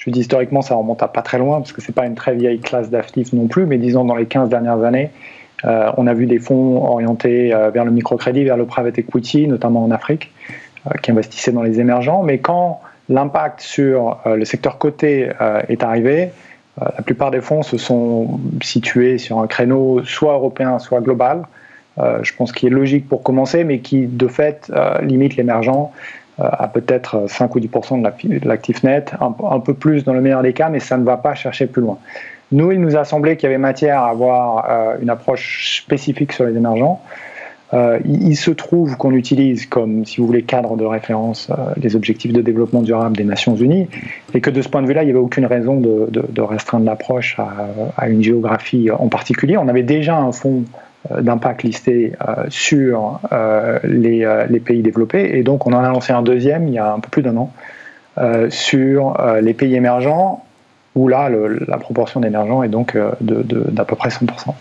je 0.00 0.10
dis 0.10 0.20
historiquement, 0.20 0.62
ça 0.62 0.74
remonte 0.74 1.02
à 1.02 1.08
pas 1.08 1.20
très 1.22 1.38
loin, 1.38 1.58
parce 1.58 1.72
que 1.72 1.82
c'est 1.82 1.94
pas 1.94 2.06
une 2.06 2.14
très 2.14 2.34
vieille 2.34 2.58
classe 2.58 2.88
d'actifs 2.88 3.32
non 3.34 3.46
plus, 3.46 3.66
mais 3.66 3.76
disons 3.76 4.04
dans 4.04 4.16
les 4.16 4.26
15 4.26 4.48
dernières 4.48 4.82
années, 4.82 5.10
euh, 5.66 5.92
on 5.98 6.06
a 6.06 6.14
vu 6.14 6.26
des 6.26 6.38
fonds 6.38 6.82
orientés 6.82 7.52
euh, 7.52 7.68
vers 7.68 7.84
le 7.84 7.90
microcrédit, 7.90 8.44
vers 8.44 8.56
le 8.56 8.64
private 8.64 8.98
equity, 8.98 9.46
notamment 9.46 9.84
en 9.84 9.90
Afrique, 9.90 10.32
euh, 10.86 10.94
qui 11.02 11.10
investissaient 11.10 11.52
dans 11.52 11.62
les 11.62 11.80
émergents. 11.80 12.22
Mais 12.22 12.38
quand 12.38 12.80
l'impact 13.10 13.60
sur 13.60 14.18
le 14.24 14.44
secteur 14.44 14.78
coté 14.78 15.30
est 15.68 15.82
arrivé, 15.82 16.30
la 16.80 17.02
plupart 17.02 17.32
des 17.32 17.40
fonds 17.40 17.64
se 17.64 17.76
sont 17.76 18.38
situés 18.62 19.18
sur 19.18 19.40
un 19.40 19.48
créneau 19.48 20.04
soit 20.04 20.34
européen, 20.34 20.78
soit 20.78 21.00
global. 21.00 21.42
je 21.98 22.32
pense 22.36 22.52
qu'il 22.52 22.68
est 22.68 22.76
logique 22.76 23.08
pour 23.08 23.24
commencer, 23.24 23.64
mais 23.64 23.80
qui 23.80 24.06
de 24.06 24.28
fait 24.28 24.72
limite 25.02 25.34
l'émergent 25.34 25.90
à 26.40 26.68
peut-être 26.68 27.28
5 27.28 27.54
ou 27.54 27.60
10% 27.60 28.00
de 28.00 28.48
l'actif 28.48 28.82
net, 28.82 29.12
un, 29.20 29.60
peu 29.60 29.74
plus 29.74 30.04
dans 30.04 30.14
le 30.14 30.20
meilleur 30.20 30.42
des 30.42 30.52
cas, 30.52 30.68
mais 30.68 30.80
ça 30.80 30.96
ne 30.96 31.04
va 31.04 31.16
pas 31.16 31.34
chercher 31.34 31.66
plus 31.66 31.82
loin. 31.82 31.98
Nous, 32.52 32.72
il 32.72 32.80
nous 32.80 32.96
a 32.96 33.04
semblé 33.04 33.36
qu'il 33.36 33.48
y 33.48 33.52
avait 33.52 33.58
matière 33.58 34.00
à 34.00 34.10
avoir 34.10 34.66
euh, 34.68 34.96
une 35.00 35.10
approche 35.10 35.82
spécifique 35.82 36.32
sur 36.32 36.44
les 36.44 36.56
émergents. 36.56 37.00
Euh, 37.72 38.00
il, 38.04 38.36
se 38.36 38.50
trouve 38.50 38.96
qu'on 38.96 39.12
utilise 39.12 39.66
comme, 39.66 40.04
si 40.04 40.20
vous 40.20 40.26
voulez, 40.26 40.42
cadre 40.42 40.76
de 40.76 40.84
référence 40.84 41.48
euh, 41.50 41.72
les 41.76 41.94
objectifs 41.94 42.32
de 42.32 42.40
développement 42.40 42.82
durable 42.82 43.16
des 43.16 43.22
Nations 43.22 43.54
Unies, 43.54 43.86
et 44.34 44.40
que 44.40 44.50
de 44.50 44.60
ce 44.60 44.68
point 44.68 44.82
de 44.82 44.88
vue-là, 44.88 45.02
il 45.02 45.06
n'y 45.06 45.12
avait 45.12 45.20
aucune 45.20 45.46
raison 45.46 45.80
de, 45.80 46.40
restreindre 46.40 46.84
l'approche 46.84 47.36
à, 47.96 48.08
une 48.08 48.22
géographie 48.22 48.90
en 48.90 49.08
particulier. 49.08 49.56
On 49.56 49.68
avait 49.68 49.84
déjà 49.84 50.16
un 50.16 50.32
fonds 50.32 50.64
euh, 50.64 50.89
d'impact 51.08 51.62
listé 51.62 52.12
euh, 52.20 52.44
sur 52.50 53.20
euh, 53.32 53.78
les, 53.84 54.26
les, 54.48 54.60
pays 54.60 54.82
développés. 54.82 55.38
Et 55.38 55.42
donc, 55.42 55.66
on 55.66 55.72
en 55.72 55.82
a 55.82 55.88
lancé 55.88 56.12
un 56.12 56.22
deuxième 56.22 56.68
il 56.68 56.74
y 56.74 56.78
a 56.78 56.92
un 56.92 57.00
peu 57.00 57.08
plus 57.08 57.22
d'un 57.22 57.36
an 57.36 57.52
sur 58.50 59.16
les 59.40 59.54
pays 59.54 59.74
émergents, 59.76 60.44
où 60.94 61.08
là, 61.08 61.30
la 61.30 61.78
proportion 61.78 62.20
d'émergents 62.20 62.62
est 62.62 62.68
donc 62.68 62.94
d'à 63.22 63.84
peu 63.86 63.96
près 63.96 64.10
100%. 64.10 64.52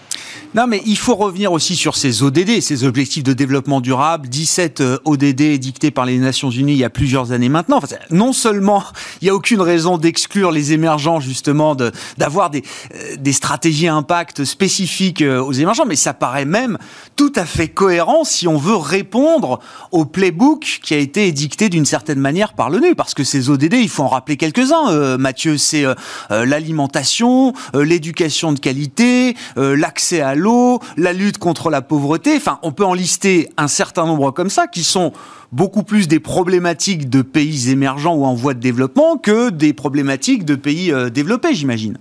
Non, 0.56 0.66
mais 0.66 0.82
il 0.88 0.98
faut 0.98 1.14
revenir 1.14 1.52
aussi 1.52 1.76
sur 1.76 1.96
ces 1.96 2.24
ODD, 2.24 2.60
ces 2.62 2.84
objectifs 2.84 3.22
de 3.22 3.34
développement 3.34 3.82
durable. 3.82 4.28
17 4.28 4.82
euh, 4.82 4.98
ODD 5.06 5.60
dictés 5.60 5.92
par 5.92 6.06
les 6.06 6.18
Nations 6.18 6.50
Unies 6.50 6.74
il 6.74 6.80
y 6.80 6.84
a 6.84 6.90
plusieurs 6.90 7.32
années 7.32 7.50
maintenant. 7.50 7.80
Non 8.10 8.34
seulement 8.34 8.84
il 9.22 9.26
n'y 9.26 9.30
a 9.30 9.36
aucune 9.36 9.62
raison 9.62 10.00
d'exclure 10.00 10.52
les 10.52 10.74
émergents, 10.74 11.20
justement, 11.20 11.76
d'avoir 12.18 12.50
des, 12.50 12.64
euh, 12.96 13.16
des 13.20 13.32
stratégies 13.32 13.88
impact 13.88 14.44
spécifiques 14.44 15.22
euh, 15.22 15.40
aux 15.40 15.52
émergents, 15.52 15.86
mais 15.86 15.96
ça 15.96 16.16
paraît 16.16 16.46
même 16.46 16.80
tout 17.16 17.32
à 17.36 17.46
fait 17.46 17.68
cohérent 17.68 18.24
si 18.24 18.48
on 18.48 18.58
veut 18.58 18.76
répondre 18.76 19.60
au 19.92 20.06
playbook 20.06 20.80
qui 20.82 20.96
a 20.96 20.98
été 20.98 21.28
édicté 21.28 21.70
d'une 21.70 21.86
certaine 21.86 22.20
manière 22.20 22.54
par 22.54 22.72
l'ONU. 22.72 22.96
Parce 22.96 23.14
que 23.14 23.24
ces 23.24 23.52
ODD, 23.52 23.76
il 23.76 23.90
faut 23.90 24.02
en 24.02 24.08
rappeler 24.08 24.36
quelques-uns, 24.36 25.18
Mathieu, 25.18 25.58
c'est 25.58 25.86
l'alimentation, 26.30 27.54
l'éducation 27.74 28.52
de 28.52 28.60
qualité, 28.60 29.36
l'accès 29.56 30.22
à 30.22 30.36
l'eau, 30.40 30.80
la 30.98 31.14
lutte 31.14 31.38
contre 31.38 31.70
la 31.70 31.82
pauvreté. 31.82 32.36
Enfin, 32.36 32.60
on 32.64 32.72
peut 32.72 32.86
en 32.86 32.94
lister 32.94 33.50
un 33.58 33.68
certain 33.68 34.06
nombre 34.06 34.32
comme 34.32 34.50
ça 34.50 34.68
qui 34.68 34.84
sont 34.84 35.14
beaucoup 35.52 35.84
plus 35.84 36.08
des 36.08 36.20
problématiques 36.20 37.10
de 37.10 37.22
pays 37.22 37.70
émergents 37.72 38.16
ou 38.16 38.26
en 38.26 38.34
voie 38.34 38.54
de 38.54 38.60
développement 38.60 39.18
que 39.18 39.50
des 39.50 39.74
problématiques 39.74 40.46
de 40.46 40.56
pays 40.56 40.92
euh, 40.92 41.10
développés, 41.10 41.54
j'imagine. 41.54 41.98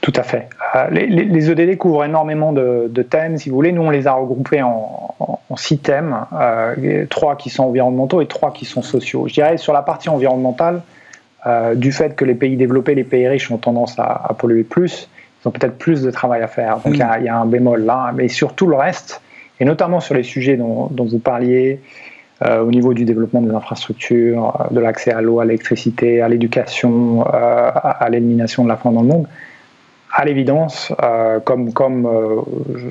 Tout 0.00 0.12
à 0.16 0.22
fait. 0.22 0.48
Euh, 0.74 0.88
les, 0.90 1.50
ODD 1.50 1.60
e 1.60 1.76
couvrent 1.76 2.04
énormément 2.04 2.52
de, 2.52 3.02
thèmes, 3.02 3.36
si 3.36 3.50
vous 3.50 3.56
voulez. 3.56 3.72
Nous, 3.72 3.82
on 3.82 3.90
les 3.90 4.06
a 4.06 4.14
regroupés 4.14 4.62
en, 4.62 5.14
six 5.56 5.78
thèmes, 5.78 6.16
euh, 6.32 7.04
trois 7.10 7.36
qui 7.36 7.50
sont 7.50 7.64
environnementaux 7.64 8.20
et 8.20 8.26
trois 8.26 8.52
qui 8.52 8.64
sont 8.64 8.82
sociaux. 8.82 9.26
Je 9.28 9.34
dirais 9.34 9.56
sur 9.56 9.72
la 9.72 9.82
partie 9.82 10.08
environnementale, 10.08 10.82
du 11.76 11.92
fait 11.92 12.14
que 12.14 12.26
les 12.26 12.34
pays 12.34 12.56
développés, 12.56 12.94
les 12.94 13.04
pays 13.04 13.26
riches 13.26 13.50
ont 13.50 13.56
tendance 13.56 13.98
à, 13.98 14.34
polluer 14.38 14.64
plus, 14.64 15.08
ils 15.44 15.48
ont 15.48 15.50
peut-être 15.50 15.78
plus 15.78 16.02
de 16.02 16.10
travail 16.10 16.42
à 16.42 16.48
faire. 16.48 16.78
Donc 16.84 16.94
il 16.94 17.20
y, 17.20 17.24
y, 17.24 17.28
a 17.28 17.38
un 17.38 17.46
bémol 17.46 17.84
là, 17.84 18.12
mais 18.14 18.28
sur 18.28 18.54
tout 18.54 18.66
le 18.66 18.76
reste, 18.76 19.20
et 19.60 19.64
notamment 19.64 20.00
sur 20.00 20.14
les 20.14 20.22
sujets 20.22 20.56
dont, 20.56 20.86
dont 20.90 21.04
vous 21.04 21.18
parliez, 21.18 21.80
euh, 22.44 22.62
au 22.62 22.70
niveau 22.70 22.94
du 22.94 23.04
développement 23.04 23.42
des 23.42 23.50
infrastructures, 23.50 24.54
euh, 24.60 24.74
de 24.74 24.78
l'accès 24.78 25.10
à 25.10 25.20
l'eau, 25.20 25.40
à 25.40 25.44
l'électricité, 25.44 26.22
à 26.22 26.28
l'éducation, 26.28 27.22
euh, 27.22 27.70
à, 27.74 28.08
l'élimination 28.10 28.62
de 28.62 28.68
la 28.68 28.76
faim 28.76 28.92
dans 28.92 29.02
le 29.02 29.08
monde. 29.08 29.26
À 30.20 30.24
l'évidence, 30.24 30.92
comme, 31.44 31.72
comme 31.72 32.08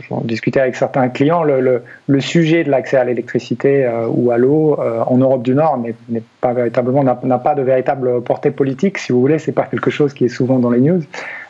j'en 0.07 0.21
discutais 0.21 0.61
avec 0.61 0.77
certains 0.77 1.09
clients, 1.09 1.43
le, 1.43 1.81
sujet 2.21 2.63
de 2.63 2.71
l'accès 2.71 2.95
à 2.95 3.03
l'électricité 3.03 3.85
ou 4.07 4.31
à 4.31 4.37
l'eau 4.37 4.79
en 4.79 5.17
Europe 5.17 5.43
du 5.43 5.53
Nord 5.53 5.77
n'est 5.77 6.23
pas 6.39 6.53
véritablement 6.53 7.03
n'a 7.03 7.37
pas 7.37 7.53
de 7.53 7.61
véritable 7.63 8.21
portée 8.21 8.51
politique, 8.51 8.97
si 8.97 9.11
vous 9.11 9.19
voulez. 9.19 9.39
C'est 9.39 9.51
pas 9.51 9.65
quelque 9.65 9.91
chose 9.91 10.13
qui 10.13 10.23
est 10.23 10.29
souvent 10.29 10.57
dans 10.57 10.69
les 10.69 10.79
news, 10.79 11.01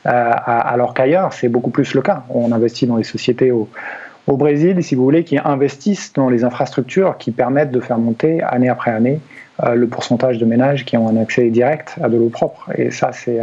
alors 0.04 0.96
qu'ailleurs 0.96 1.34
c'est 1.34 1.48
beaucoup 1.48 1.70
plus 1.70 1.94
le 1.94 2.02
cas. 2.02 2.24
On 2.32 2.52
investit 2.52 2.88
dans 2.88 2.98
les 2.98 3.04
sociétés 3.04 3.52
au, 3.52 3.70
au 4.28 4.36
Brésil, 4.36 4.84
si 4.84 4.96
vous 4.96 5.04
voulez, 5.04 5.24
qui 5.24 5.38
investissent 5.38 6.12
dans 6.14 6.30
les 6.30 6.44
infrastructures 6.44 7.18
qui 7.18 7.32
permettent 7.32 7.72
de 7.72 7.80
faire 7.80 7.98
monter 7.98 8.44
année 8.44 8.70
après 8.70 8.92
année 8.92 9.20
euh, 9.64 9.74
le 9.74 9.88
pourcentage 9.88 10.38
de 10.38 10.46
ménages 10.46 10.86
qui 10.86 10.98
ont 10.98 11.08
un 11.08 11.18
accès 11.18 11.50
direct 11.50 11.96
à 12.02 12.10
de 12.10 12.18
l'eau 12.18 12.30
propre. 12.30 12.70
Et 12.78 12.92
ça, 12.92 13.12
c'est 13.14 13.40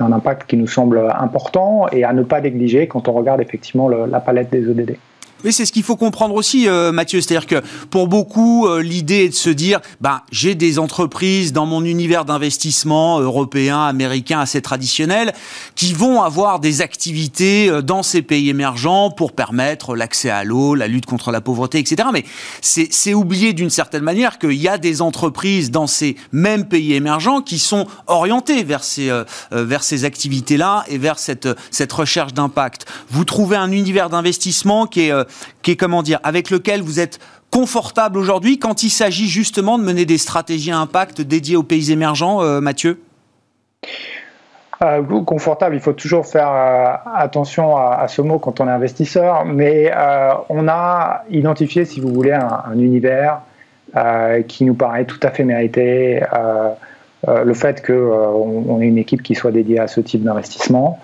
un 0.00 0.12
impact 0.12 0.48
qui 0.48 0.56
nous 0.56 0.66
semble 0.66 0.98
important 1.18 1.88
et 1.88 2.04
à 2.04 2.12
ne 2.12 2.22
pas 2.22 2.40
négliger 2.40 2.86
quand 2.86 3.08
on 3.08 3.12
regarde 3.12 3.40
effectivement 3.40 3.88
la 3.88 4.20
palette 4.20 4.50
des 4.50 4.70
EDD. 4.70 4.96
Mais 5.44 5.52
c'est 5.52 5.64
ce 5.64 5.72
qu'il 5.72 5.84
faut 5.84 5.96
comprendre 5.96 6.34
aussi, 6.34 6.68
euh, 6.68 6.90
Mathieu. 6.90 7.20
C'est-à-dire 7.20 7.46
que 7.46 7.62
pour 7.90 8.08
beaucoup, 8.08 8.66
euh, 8.66 8.82
l'idée 8.82 9.24
est 9.24 9.28
de 9.28 9.34
se 9.34 9.50
dire, 9.50 9.80
ben, 10.00 10.22
j'ai 10.32 10.56
des 10.56 10.80
entreprises 10.80 11.52
dans 11.52 11.64
mon 11.64 11.84
univers 11.84 12.24
d'investissement 12.24 13.20
européen, 13.20 13.84
américain 13.84 14.40
assez 14.40 14.60
traditionnel, 14.60 15.32
qui 15.76 15.92
vont 15.92 16.22
avoir 16.22 16.58
des 16.58 16.80
activités 16.80 17.68
euh, 17.68 17.82
dans 17.82 18.02
ces 18.02 18.22
pays 18.22 18.48
émergents 18.48 19.10
pour 19.10 19.32
permettre 19.32 19.94
l'accès 19.94 20.28
à 20.30 20.42
l'eau, 20.42 20.74
la 20.74 20.88
lutte 20.88 21.06
contre 21.06 21.30
la 21.30 21.40
pauvreté, 21.40 21.78
etc. 21.78 22.08
Mais 22.12 22.24
c'est 22.60 23.14
oublier 23.14 23.52
d'une 23.52 23.70
certaine 23.70 24.02
manière 24.02 24.38
qu'il 24.38 24.54
y 24.54 24.68
a 24.68 24.76
des 24.76 25.02
entreprises 25.02 25.70
dans 25.70 25.86
ces 25.86 26.16
mêmes 26.32 26.66
pays 26.66 26.94
émergents 26.94 27.42
qui 27.42 27.60
sont 27.60 27.86
orientées 28.08 28.64
vers 28.64 28.82
ces, 28.82 29.10
vers 29.52 29.82
ces 29.82 30.04
activités-là 30.04 30.84
et 30.88 30.98
vers 30.98 31.18
cette, 31.18 31.48
cette 31.70 31.92
recherche 31.92 32.34
d'impact. 32.34 32.86
Vous 33.10 33.24
trouvez 33.24 33.56
un 33.56 33.70
univers 33.70 34.10
d'investissement 34.10 34.86
qui 34.86 35.02
est 35.02 35.12
qui 35.62 35.76
comment 35.76 36.02
dire, 36.02 36.20
avec 36.22 36.50
lequel 36.50 36.82
vous 36.82 37.00
êtes 37.00 37.18
confortable 37.50 38.18
aujourd'hui 38.18 38.58
quand 38.58 38.82
il 38.82 38.90
s'agit 38.90 39.28
justement 39.28 39.78
de 39.78 39.84
mener 39.84 40.04
des 40.04 40.18
stratégies 40.18 40.70
à 40.70 40.78
impact 40.78 41.20
dédiées 41.20 41.56
aux 41.56 41.62
pays 41.62 41.90
émergents, 41.92 42.42
euh, 42.42 42.60
Mathieu? 42.60 43.00
Euh, 44.82 45.02
confortable, 45.24 45.74
il 45.74 45.80
faut 45.80 45.92
toujours 45.92 46.26
faire 46.26 46.50
euh, 46.52 46.92
attention 47.16 47.76
à, 47.76 48.06
ce 48.06 48.22
mot 48.22 48.38
quand 48.38 48.60
on 48.60 48.68
est 48.68 48.70
investisseur, 48.70 49.44
mais 49.44 49.90
on 50.48 50.68
a 50.68 51.24
identifié, 51.30 51.84
si 51.84 52.00
vous 52.00 52.12
voulez, 52.12 52.32
un, 52.32 52.78
univers 52.78 53.40
qui 54.46 54.64
nous 54.64 54.74
paraît 54.74 55.06
tout 55.06 55.18
à 55.22 55.30
fait 55.30 55.44
mérité. 55.44 56.20
le 57.26 57.54
fait 57.54 57.84
qu'on 57.84 58.64
on 58.68 58.80
ait 58.80 58.86
une 58.86 58.98
équipe 58.98 59.22
qui 59.22 59.34
soit 59.34 59.50
dédiée 59.50 59.80
à 59.80 59.88
ce 59.88 60.00
type 60.00 60.22
d'investissement 60.22 61.00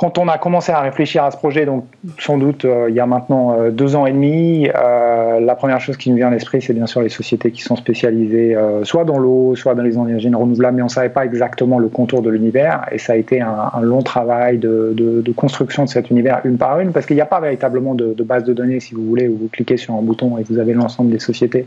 quand 0.00 0.16
on 0.16 0.28
a 0.28 0.38
commencé 0.38 0.72
à 0.72 0.80
réfléchir 0.80 1.24
à 1.24 1.30
ce 1.30 1.36
projet, 1.36 1.66
donc 1.66 1.84
sans 2.18 2.38
doute 2.38 2.64
euh, 2.64 2.86
il 2.88 2.94
y 2.94 3.00
a 3.00 3.04
maintenant 3.04 3.52
euh, 3.52 3.70
deux 3.70 3.96
ans 3.96 4.06
et 4.06 4.12
demi, 4.12 4.66
euh, 4.66 5.40
la 5.40 5.54
première 5.54 5.78
chose 5.78 5.98
qui 5.98 6.08
nous 6.08 6.16
vient 6.16 6.28
à 6.28 6.30
l'esprit, 6.30 6.62
c'est 6.62 6.72
bien 6.72 6.86
sûr 6.86 7.02
les 7.02 7.10
sociétés 7.10 7.50
qui 7.50 7.60
sont 7.60 7.76
spécialisées 7.76 8.56
soit 8.82 9.04
dans 9.04 9.18
l'eau, 9.18 9.54
soit 9.56 9.74
dans 9.74 9.82
les 9.82 9.98
énergies 9.98 10.34
renouvelables, 10.34 10.76
mais 10.76 10.82
on 10.82 10.86
ne 10.86 10.90
savait 10.90 11.10
pas 11.10 11.26
exactement 11.26 11.78
le 11.78 11.88
contour 11.88 12.22
de 12.22 12.30
l'univers, 12.30 12.86
et 12.90 12.96
ça 12.96 13.12
a 13.12 13.16
été 13.16 13.42
un, 13.42 13.80
long 13.82 14.00
travail 14.00 14.56
de, 14.56 15.22
construction 15.36 15.84
de 15.84 15.90
cet 15.90 16.08
univers 16.08 16.40
une 16.44 16.56
par 16.56 16.80
une, 16.80 16.92
parce 16.92 17.04
qu'il 17.04 17.16
n'y 17.16 17.22
a 17.22 17.26
pas 17.26 17.40
véritablement 17.40 17.94
de, 17.94 18.22
base 18.22 18.44
de 18.44 18.54
données, 18.54 18.80
si 18.80 18.94
vous 18.94 19.04
voulez, 19.04 19.28
où 19.28 19.36
vous 19.36 19.48
cliquez 19.48 19.76
sur 19.76 19.94
un 19.94 20.02
bouton 20.02 20.38
et 20.38 20.44
vous 20.44 20.58
avez 20.58 20.72
l'ensemble 20.72 21.10
des 21.10 21.18
sociétés 21.20 21.66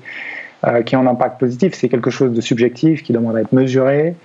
qui 0.86 0.96
ont 0.96 1.02
un 1.02 1.08
impact 1.08 1.40
positif. 1.40 1.74
C'est 1.76 1.90
quelque 1.90 2.10
chose 2.10 2.32
de 2.32 2.42
subjectif 2.42 3.04
qui 3.04 3.14
demande 3.14 3.36
à 3.36 3.42
être 3.42 3.52
mesuré. 3.52 4.16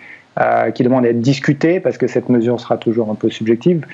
Euh, 0.40 0.70
qui 0.70 0.84
demande 0.84 1.04
à 1.04 1.08
être 1.08 1.20
discuté 1.20 1.80
parce 1.80 1.98
que 1.98 2.06
cette 2.06 2.28
mesure 2.28 2.60
sera 2.60 2.76
toujours 2.76 3.10
un 3.10 3.16
peu 3.16 3.28
subjective. 3.28 3.84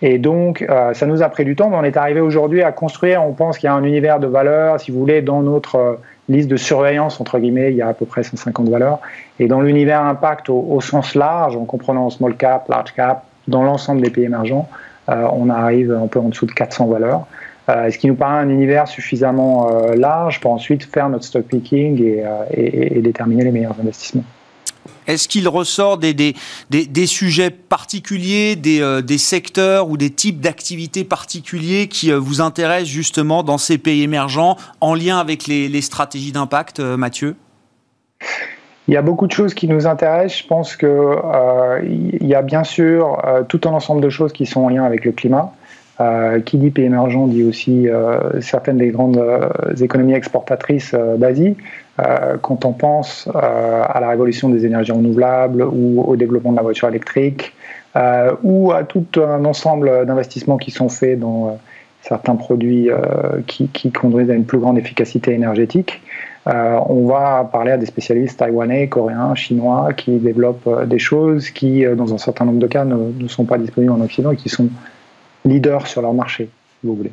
Et 0.00 0.18
donc, 0.18 0.62
euh, 0.62 0.94
ça 0.94 1.06
nous 1.06 1.22
a 1.22 1.28
pris 1.28 1.44
du 1.44 1.56
temps, 1.56 1.70
mais 1.70 1.76
on 1.76 1.82
est 1.82 1.96
arrivé 1.96 2.20
aujourd'hui 2.20 2.62
à 2.62 2.70
construire. 2.70 3.24
On 3.24 3.32
pense 3.32 3.58
qu'il 3.58 3.66
y 3.66 3.70
a 3.70 3.74
un 3.74 3.82
univers 3.82 4.20
de 4.20 4.28
valeurs, 4.28 4.78
si 4.78 4.92
vous 4.92 5.00
voulez, 5.00 5.22
dans 5.22 5.42
notre 5.42 5.74
euh, 5.74 5.94
liste 6.28 6.48
de 6.48 6.56
surveillance, 6.56 7.20
entre 7.20 7.40
guillemets, 7.40 7.72
il 7.72 7.76
y 7.76 7.82
a 7.82 7.88
à 7.88 7.94
peu 7.94 8.06
près 8.06 8.22
150 8.22 8.68
valeurs. 8.68 9.00
Et 9.40 9.48
dans 9.48 9.60
l'univers 9.60 10.04
impact 10.04 10.50
au, 10.50 10.80
sens 10.80 11.16
large, 11.16 11.56
en 11.56 11.64
comprenant 11.64 12.10
small 12.10 12.36
cap, 12.36 12.68
large 12.68 12.92
cap, 12.92 13.24
dans 13.48 13.64
l'ensemble 13.64 14.00
des 14.00 14.10
pays 14.10 14.24
émergents, 14.24 14.68
on 15.08 15.48
arrive 15.48 15.90
un 15.90 16.06
peu 16.06 16.20
en 16.20 16.28
dessous 16.28 16.44
de 16.44 16.52
400 16.52 16.86
valeurs. 16.86 17.26
ce 17.66 17.96
qui 17.96 18.08
nous 18.08 18.14
paraît 18.14 18.40
un 18.40 18.50
univers 18.50 18.88
suffisamment 18.88 19.70
large 19.96 20.38
pour 20.40 20.52
ensuite 20.52 20.84
faire 20.84 21.08
notre 21.08 21.24
stock 21.24 21.44
picking 21.44 22.04
et 22.50 23.00
déterminer 23.00 23.44
les 23.44 23.52
meilleurs 23.52 23.76
investissements? 23.80 24.24
Est-ce 25.08 25.26
qu'il 25.26 25.48
ressort 25.48 25.96
des, 25.96 26.34
sujets 27.06 27.50
particuliers, 27.50 28.56
des, 28.56 28.80
euh, 28.80 29.00
des, 29.00 29.16
secteurs 29.16 29.88
ou 29.88 29.96
des 29.96 30.10
types 30.10 30.40
d'activités 30.40 31.02
particuliers 31.02 31.88
qui 31.88 32.12
euh, 32.12 32.18
vous 32.18 32.42
intéressent 32.42 32.90
justement 32.90 33.42
dans 33.42 33.56
ces 33.56 33.78
pays 33.78 34.02
émergents 34.02 34.56
en 34.82 34.94
lien 34.94 35.18
avec 35.18 35.46
les, 35.46 35.80
stratégies 35.80 36.32
d'impact, 36.32 36.80
euh, 36.80 36.98
Mathieu? 36.98 37.36
Il 38.86 38.94
y 38.94 38.96
a 38.98 39.02
beaucoup 39.02 39.26
de 39.26 39.32
choses 39.32 39.54
qui 39.54 39.66
nous 39.66 39.86
intéressent. 39.86 40.42
Je 40.42 40.46
pense 40.46 40.76
qu'il 40.76 42.18
y 42.20 42.34
a 42.34 42.42
bien 42.42 42.64
sûr 42.64 43.22
tout 43.48 43.60
un 43.64 43.70
ensemble 43.70 44.00
de 44.00 44.08
choses 44.08 44.32
qui 44.32 44.46
sont 44.46 44.60
en 44.62 44.68
lien 44.68 44.84
avec 44.84 45.04
le 45.04 45.12
climat. 45.12 45.52
Qui 46.46 46.56
dit 46.56 46.70
pays 46.70 46.86
émergent 46.86 47.28
dit 47.28 47.44
aussi 47.44 47.86
certaines 48.40 48.78
des 48.78 48.88
grandes 48.88 49.22
économies 49.78 50.14
exportatrices 50.14 50.94
d'Asie. 51.18 51.54
Quand 52.42 52.64
on 52.64 52.72
pense 52.72 53.28
à 53.34 53.98
la 54.00 54.08
révolution 54.08 54.48
des 54.48 54.64
énergies 54.64 54.92
renouvelables 54.92 55.62
ou 55.62 56.04
au 56.06 56.16
développement 56.16 56.52
de 56.52 56.56
la 56.56 56.62
voiture 56.62 56.88
électrique 56.88 57.54
ou 58.42 58.72
à 58.72 58.84
tout 58.84 59.06
un 59.16 59.44
ensemble 59.44 60.06
d'investissements 60.06 60.58
qui 60.58 60.70
sont 60.70 60.88
faits 60.88 61.18
dans 61.18 61.58
certains 62.02 62.36
produits 62.36 62.88
qui, 63.46 63.68
qui, 63.68 63.90
conduisent 63.90 64.30
à 64.30 64.34
une 64.34 64.44
plus 64.44 64.58
grande 64.58 64.78
efficacité 64.78 65.32
énergétique, 65.32 66.00
on 66.46 67.06
va 67.06 67.48
parler 67.50 67.72
à 67.72 67.76
des 67.76 67.86
spécialistes 67.86 68.38
taïwanais, 68.38 68.88
coréens, 68.88 69.34
chinois 69.34 69.92
qui 69.96 70.18
développent 70.18 70.86
des 70.86 70.98
choses 70.98 71.50
qui, 71.50 71.84
dans 71.96 72.14
un 72.14 72.18
certain 72.18 72.44
nombre 72.44 72.60
de 72.60 72.66
cas, 72.66 72.84
ne, 72.84 73.12
ne, 73.20 73.28
sont 73.28 73.44
pas 73.44 73.58
disponibles 73.58 73.92
en 73.92 74.00
Occident 74.00 74.30
et 74.30 74.36
qui 74.36 74.48
sont 74.48 74.68
leaders 75.44 75.86
sur 75.86 76.02
leur 76.02 76.14
marché, 76.14 76.48
vous 76.84 76.94
voulez. 76.94 77.12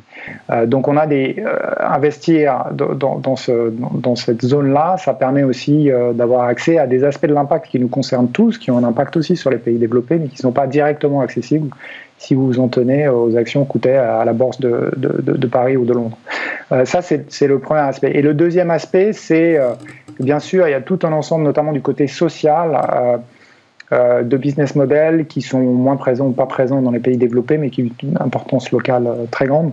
Euh, 0.50 0.66
donc 0.66 0.86
on 0.86 0.96
a 0.96 1.06
des 1.06 1.36
euh, 1.38 1.56
investir 1.80 2.66
dans, 2.72 3.18
dans, 3.18 3.36
ce, 3.36 3.70
dans 3.70 4.14
cette 4.14 4.42
zone-là, 4.42 4.96
ça 4.98 5.12
permet 5.12 5.42
aussi 5.42 5.90
euh, 5.90 6.12
d'avoir 6.12 6.44
accès 6.44 6.78
à 6.78 6.86
des 6.86 7.02
aspects 7.02 7.26
de 7.26 7.34
l'impact 7.34 7.66
qui 7.66 7.80
nous 7.80 7.88
concernent 7.88 8.30
tous, 8.30 8.58
qui 8.58 8.70
ont 8.70 8.78
un 8.78 8.84
impact 8.84 9.16
aussi 9.16 9.36
sur 9.36 9.50
les 9.50 9.58
pays 9.58 9.78
développés, 9.78 10.18
mais 10.18 10.28
qui 10.28 10.36
ne 10.36 10.42
sont 10.42 10.52
pas 10.52 10.66
directement 10.66 11.20
accessibles 11.20 11.70
si 12.18 12.34
vous 12.34 12.46
vous 12.46 12.60
en 12.60 12.68
tenez 12.68 13.08
aux 13.08 13.36
actions 13.36 13.64
coûtées 13.64 13.96
à 13.96 14.24
la 14.24 14.32
bourse 14.32 14.58
de, 14.58 15.46
Paris 15.52 15.76
ou 15.76 15.84
de 15.84 15.92
Londres. 15.92 16.16
ça, 16.84 17.02
c'est 17.02 17.46
le 17.46 17.58
premier 17.58 17.80
aspect. 17.80 18.12
Et 18.14 18.22
le 18.22 18.32
deuxième 18.32 18.70
aspect, 18.70 19.12
c'est 19.12 19.60
bien 20.18 20.38
sûr, 20.38 20.66
il 20.66 20.70
y 20.70 20.74
a 20.74 20.80
tout 20.80 20.98
un 21.02 21.12
ensemble, 21.12 21.44
notamment 21.44 21.72
du 21.72 21.82
côté 21.82 22.06
social 22.06 23.20
euh, 23.92 24.24
de 24.24 24.36
business 24.36 24.74
models 24.74 25.26
qui 25.26 25.42
sont 25.42 25.60
moins 25.60 25.96
présents 25.96 26.26
ou 26.26 26.32
pas 26.32 26.46
présents 26.46 26.82
dans 26.82 26.90
les 26.90 26.98
pays 26.98 27.16
développés, 27.16 27.56
mais 27.56 27.70
qui 27.70 27.82
ont 27.84 28.06
une 28.08 28.16
importance 28.20 28.72
locale 28.72 29.06
euh, 29.06 29.26
très 29.30 29.46
grande. 29.46 29.70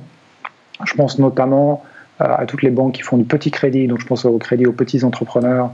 Je 0.85 0.93
pense 0.93 1.17
notamment 1.17 1.83
euh, 2.21 2.25
à 2.29 2.45
toutes 2.45 2.61
les 2.61 2.69
banques 2.69 2.93
qui 2.93 3.01
font 3.01 3.17
du 3.17 3.23
petit 3.23 3.49
crédit, 3.49 3.87
donc 3.87 4.01
je 4.01 4.05
pense 4.05 4.23
au 4.25 4.37
crédit 4.37 4.67
aux 4.67 4.73
petits 4.73 5.03
entrepreneurs, 5.03 5.71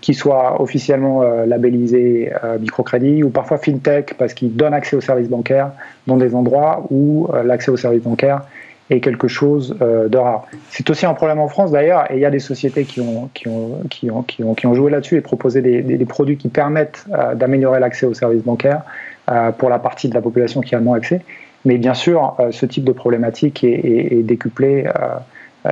qui 0.00 0.14
soient 0.14 0.62
officiellement 0.62 1.22
labellisés 1.44 2.32
microcrédit 2.60 3.24
ou 3.24 3.30
parfois 3.30 3.58
fintech 3.58 4.14
parce 4.16 4.32
qu'ils 4.32 4.54
donnent 4.54 4.74
accès 4.74 4.94
aux 4.94 5.00
services 5.00 5.28
bancaires 5.28 5.72
dans 6.06 6.16
des 6.16 6.36
endroits 6.36 6.86
où 6.90 7.26
l'accès 7.44 7.72
aux 7.72 7.76
services 7.76 8.04
bancaires 8.04 8.42
est 8.90 9.00
quelque 9.00 9.28
chose 9.28 9.76
euh, 9.80 10.08
de 10.08 10.18
rare. 10.18 10.46
C'est 10.68 10.88
aussi 10.90 11.06
un 11.06 11.14
problème 11.14 11.38
en 11.38 11.48
France 11.48 11.70
d'ailleurs, 11.70 12.10
et 12.10 12.16
il 12.16 12.20
y 12.20 12.24
a 12.24 12.30
des 12.30 12.40
sociétés 12.40 12.84
qui 12.84 13.00
ont, 13.00 13.30
qui 13.32 13.48
ont, 13.48 13.82
qui 13.88 14.10
ont, 14.10 14.22
qui 14.22 14.42
ont, 14.42 14.54
qui 14.54 14.66
ont 14.66 14.74
joué 14.74 14.90
là-dessus 14.90 15.16
et 15.16 15.20
proposé 15.20 15.62
des, 15.62 15.82
des, 15.82 16.04
produits 16.04 16.36
qui 16.36 16.48
permettent 16.48 17.06
euh, 17.12 17.34
d'améliorer 17.34 17.80
l'accès 17.80 18.06
aux 18.06 18.14
services 18.14 18.42
bancaires 18.42 18.82
euh, 19.30 19.52
pour 19.52 19.70
la 19.70 19.78
partie 19.78 20.08
de 20.08 20.14
la 20.14 20.20
population 20.20 20.60
qui 20.60 20.74
a 20.74 20.80
moins 20.80 20.96
accès. 20.96 21.22
Mais 21.64 21.78
bien 21.78 21.94
sûr, 21.94 22.36
ce 22.52 22.64
type 22.64 22.84
de 22.84 22.92
problématique 22.92 23.64
est, 23.64 24.14
est, 24.14 24.22
décuplé, 24.22 24.86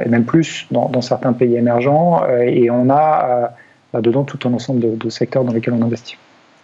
et 0.05 0.09
même 0.11 0.25
plus, 0.25 0.67
dans, 0.71 0.91
dans, 0.91 1.01
certains 1.01 1.33
pays 1.33 1.57
émergents, 1.57 2.21
et 2.43 2.71
on 2.71 2.91
a 2.91 3.55
là-dedans 3.95 4.25
tout 4.25 4.47
un 4.47 4.53
ensemble 4.53 4.81
de, 4.81 4.95
de 4.97 5.09
secteurs 5.09 5.45
dans 5.45 5.53
lesquels 5.55 5.73
on 5.73 5.81
investit. 5.81 6.19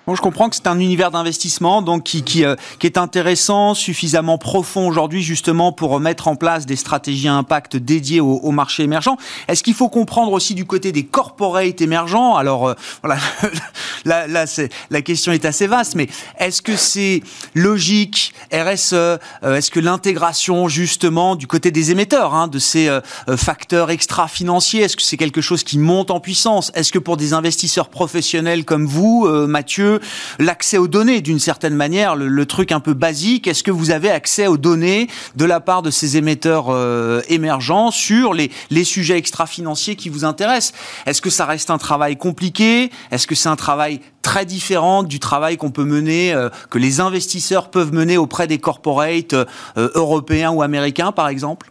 Bon, 0.07 0.15
je 0.15 0.21
comprends 0.21 0.51
que 0.51 0.57
c'est 0.57 0.67
un 0.67 0.81
univers 0.81 1.11
d'investissement 1.11 1.81
donc 1.81 2.05
qui, 2.05 2.23
qui, 2.25 2.45
euh, 2.45 2.57
qui, 2.79 2.87
est 2.87 2.99
intéressant, 2.99 3.73
suffisamment 3.73 4.37
profond 4.37 4.87
aujourd'hui 4.87 5.23
justement 5.23 5.73
pour 5.73 5.99
mettre 5.99 6.29
en 6.29 6.37
place 6.37 6.67
des 6.67 6.77
stratégies 6.77 7.27
à 7.27 7.33
impact 7.33 7.79
dédiées 7.79 8.21
au, 8.21 8.35
au 8.35 8.51
marché 8.51 8.83
émergent. 8.83 9.17
Est-ce 9.49 9.63
qu'il 9.63 9.73
faut 9.73 9.89
comprendre 9.89 10.33
aussi 10.33 10.55
du 10.55 10.67
côté 10.67 10.93
des 10.93 11.07
corporates 11.07 11.81
émergents? 11.81 12.37
Alors 12.37 12.69
euh, 12.69 12.75
voilà, 13.03 13.19
là, 14.05 14.27
là 14.27 14.45
la 14.91 15.01
question 15.01 15.33
est 15.33 15.47
assez 15.47 15.67
vaste, 15.67 15.95
mais 15.95 16.09
est-ce 16.39 16.61
que 16.61 16.77
c'est 16.77 17.23
logique 17.55 18.35
RSE 18.53 18.93
euh, 18.93 19.19
Est-ce 19.43 19.71
que 19.71 19.81
l'intégration 19.81 20.69
justement 20.69 21.35
du 21.35 21.47
côté 21.47 21.71
des 21.71 21.93
émetteurs, 21.93 22.35
hein, 22.35 22.49
de 22.49 22.59
ces 22.59 22.91
facteurs 23.39 23.91
extra-financiers, 23.91 24.83
est-ce 24.83 24.97
que 24.97 25.03
c'est 25.03 25.17
quelque 25.17 25.41
chose 25.41 25.65
qui 25.65 25.79
monte 25.79 26.11
en 26.11 26.21
puissance? 26.21 26.73
Est-ce 26.75 26.93
que 26.93 26.99
pour 26.99 27.17
des 27.17 27.33
investisseurs 27.33 27.89
professionnels 27.89 28.67
comme 28.67 28.85
vous, 28.85 29.27
Mathieu, 29.47 29.94
l'accès 30.39 30.79
aux 30.79 30.89
données 30.89 31.21
d'une 31.21 31.39
certaine 31.39 31.75
manière, 31.75 32.17
le, 32.17 32.47
truc 32.47 32.73
un 32.73 32.81
peu 32.81 32.95
basique. 32.95 33.47
Est-ce 33.47 33.63
que 33.63 33.71
vous 33.71 33.91
avez 33.91 34.11
accès 34.11 34.47
aux 34.47 34.59
données 34.59 35.09
de 35.37 35.45
la 35.45 35.61
part 35.61 35.83
de 35.83 35.91
ces 35.91 36.17
émetteurs 36.17 36.67
euh, 36.69 37.23
émergents 37.29 37.91
sur 37.91 38.35
les, 38.35 38.51
sujets 38.85 39.17
extra-financiers 39.17 39.97
qui 39.97 40.09
vous 40.09 40.25
intéressent? 40.25 40.75
Est-ce 41.07 41.23
que 41.23 41.31
ça 41.31 41.47
reste 41.47 41.71
un 41.71 41.79
travail 41.79 42.17
compliqué? 42.17 42.91
Est-ce 43.11 43.27
que 43.27 43.35
c'est 43.35 43.49
un 43.49 43.57
travail 43.57 44.01
très 44.23 44.45
différent 44.45 45.03
du 45.03 45.21
travail 45.21 45.57
qu'on 45.57 45.71
peut 45.71 45.85
mener, 45.85 46.33
euh, 46.33 46.49
que 46.71 46.79
les 46.79 47.01
investisseurs 47.01 47.71
peuvent 47.71 47.93
mener 47.93 48.17
auprès 48.17 48.47
des 48.47 48.59
corporates 48.59 49.33
euh, 49.33 49.47
européens 49.95 50.51
ou 50.51 50.63
américains, 50.63 51.13
par 51.13 51.29
exemple? 51.29 51.71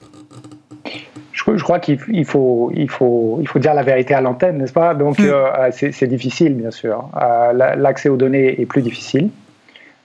Je, 1.48 1.64
crois 1.64 1.80
qu'il 1.80 1.98
faut, 2.26 2.72
il 2.74 2.90
faut, 2.90 3.38
il 3.42 3.48
faut 3.48 3.60
dire 3.60 3.74
la 3.74 3.84
vérité 3.84 4.14
à 4.14 4.22
l'antenne, 4.22 4.58
n'est-ce 4.58 4.74
pas? 4.74 4.94
Donc, 4.94 5.20
hmm. 5.20 5.26
euh, 5.26 5.70
c'est 5.72 6.08
difficile, 6.08 6.56
bien 6.56 6.72
sûr. 6.72 7.10
Euh, 7.22 7.76
l'accès 7.76 8.10
aux 8.10 8.18
données 8.18 8.62
est 8.62 8.66
plus 8.66 8.82
difficile. 8.82 9.30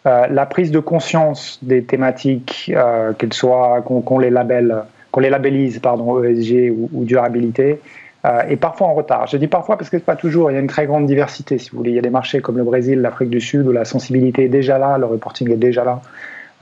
Euh, 0.07 0.27
la 0.29 0.47
prise 0.47 0.71
de 0.71 0.79
conscience 0.79 1.59
des 1.63 1.83
thématiques, 1.83 2.73
qu'elles 3.19 3.33
soient 3.33 3.83
qu'on 3.83 4.19
les 4.19 4.31
labelle, 4.31 4.85
qu'on 5.11 5.21
les 5.21 5.31
labellise, 5.31 5.79
pardon, 5.79 6.23
ESG 6.23 6.73
ou, 6.93 7.05
durabilité, 7.05 7.81
est 8.25 8.57
parfois 8.57 8.89
en 8.89 8.95
retard. 8.95 9.27
Je 9.27 9.37
dis 9.37 9.47
parfois 9.47 9.79
parce 9.79 9.91
que 9.91 9.99
c'est 9.99 10.05
pas 10.05 10.17
toujours. 10.17 10.51
Il 10.51 10.55
y 10.55 10.57
a 10.57 10.61
une 10.61 10.67
très 10.67 10.87
grande 10.87 11.07
diversité, 11.07 11.59
si 11.59 11.71
vous 11.71 11.79
voulez. 11.79 11.93
Il 11.93 11.97
y 11.97 11.99
a 11.99 12.03
des 12.03 12.11
marchés 12.11 12.41
comme 12.41 12.59
le 12.59 12.65
Brésil, 12.65 13.01
l'Afrique 13.01 13.31
du 13.31 13.41
Sud 13.41 13.67
où 13.67 13.73
la 13.73 13.85
sensibilité 13.85 14.45
est 14.45 14.49
déjà 14.49 14.79
là, 14.79 14.99
le 14.99 15.07
reporting 15.07 15.51
est 15.51 15.57
déjà 15.57 15.85
là. 15.85 16.01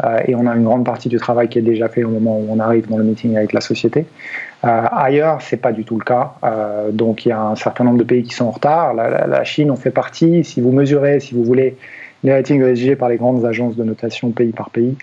Euh, 0.04 0.20
et 0.26 0.34
on 0.34 0.46
a 0.46 0.54
une 0.54 0.64
grande 0.64 0.84
partie 0.84 1.08
du 1.08 1.16
travail 1.16 1.48
qui 1.48 1.58
est 1.58 1.62
déjà 1.62 1.88
fait 1.88 2.04
au 2.04 2.10
moment 2.10 2.38
où 2.38 2.46
on 2.50 2.58
arrive 2.58 2.88
dans 2.88 2.98
le 2.98 3.04
meeting 3.04 3.36
avec 3.36 3.52
la 3.52 3.60
société. 3.60 4.06
Euh, 4.64 4.82
ailleurs, 4.90 5.40
c'est 5.40 5.56
pas 5.56 5.72
du 5.72 5.84
tout 5.84 5.98
le 5.98 6.04
cas. 6.04 6.34
Euh, 6.44 6.90
donc 6.90 7.24
il 7.24 7.30
y 7.30 7.32
a 7.32 7.40
un 7.40 7.56
certain 7.56 7.84
nombre 7.84 7.98
de 7.98 8.04
pays 8.04 8.22
qui 8.22 8.34
sont 8.34 8.46
en 8.46 8.50
retard. 8.50 8.94
La, 8.94 9.44
Chine 9.44 9.70
en 9.70 9.76
fait 9.76 9.90
partie. 9.90 10.44
Si 10.44 10.60
vous 10.60 10.72
mesurez, 10.72 11.20
si 11.20 11.34
vous 11.34 11.44
voulez, 11.44 11.76
les 12.24 12.32
ratings 12.32 12.62
ESG 12.62 12.96
par 12.96 13.08
les 13.08 13.16
grandes 13.16 13.44
agences 13.44 13.76
de 13.76 13.84
notation 13.84 14.30
pays 14.30 14.52
par 14.52 14.70
pays, 14.70 14.96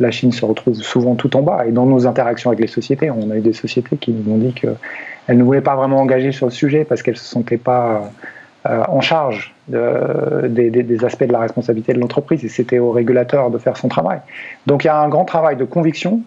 la 0.00 0.10
Chine 0.10 0.32
se 0.32 0.44
retrouve 0.44 0.74
souvent 0.74 1.14
tout 1.14 1.36
en 1.36 1.42
bas. 1.42 1.66
Et 1.66 1.72
dans 1.72 1.86
nos 1.86 2.06
interactions 2.06 2.50
avec 2.50 2.60
les 2.60 2.66
sociétés, 2.66 3.10
on 3.10 3.30
a 3.30 3.36
eu 3.36 3.40
des 3.40 3.52
sociétés 3.52 3.96
qui 3.96 4.12
nous 4.12 4.32
ont 4.32 4.38
dit 4.38 4.52
qu'elles 4.52 5.36
ne 5.36 5.44
voulaient 5.44 5.60
pas 5.60 5.76
vraiment 5.76 5.98
engager 5.98 6.32
sur 6.32 6.46
le 6.46 6.52
sujet 6.52 6.84
parce 6.84 7.02
qu'elles 7.02 7.18
se 7.18 7.24
sentaient 7.24 7.58
pas 7.58 7.96
euh, 7.96 8.00
en 8.64 9.00
charge 9.00 9.54
des, 9.68 11.04
aspects 11.04 11.24
de 11.24 11.32
la 11.32 11.40
responsabilité 11.40 11.92
de 11.92 12.00
l'entreprise 12.00 12.44
et 12.44 12.48
c'était 12.48 12.78
au 12.78 12.90
régulateur 12.90 13.50
de 13.50 13.58
faire 13.58 13.76
son 13.76 13.88
travail. 13.88 14.20
Donc 14.66 14.84
il 14.84 14.86
y 14.86 14.90
a 14.90 14.98
un 14.98 15.08
grand 15.08 15.24
travail 15.24 15.56
de 15.56 15.64
conviction, 15.64 16.20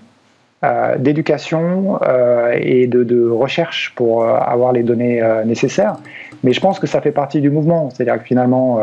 euh, 0.63 0.97
d'éducation 0.97 1.99
euh, 2.03 2.55
et 2.59 2.87
de, 2.87 3.29
recherche 3.29 3.93
pour 3.95 4.25
avoir 4.25 4.71
les 4.71 4.83
données 4.83 5.21
nécessaires. 5.45 5.97
Mais 6.43 6.53
je 6.53 6.59
pense 6.59 6.79
que 6.79 6.87
ça 6.87 7.01
fait 7.01 7.11
partie 7.11 7.41
du 7.41 7.49
mouvement. 7.49 7.89
C'est-à-dire 7.89 8.21
que 8.21 8.27
finalement, 8.27 8.79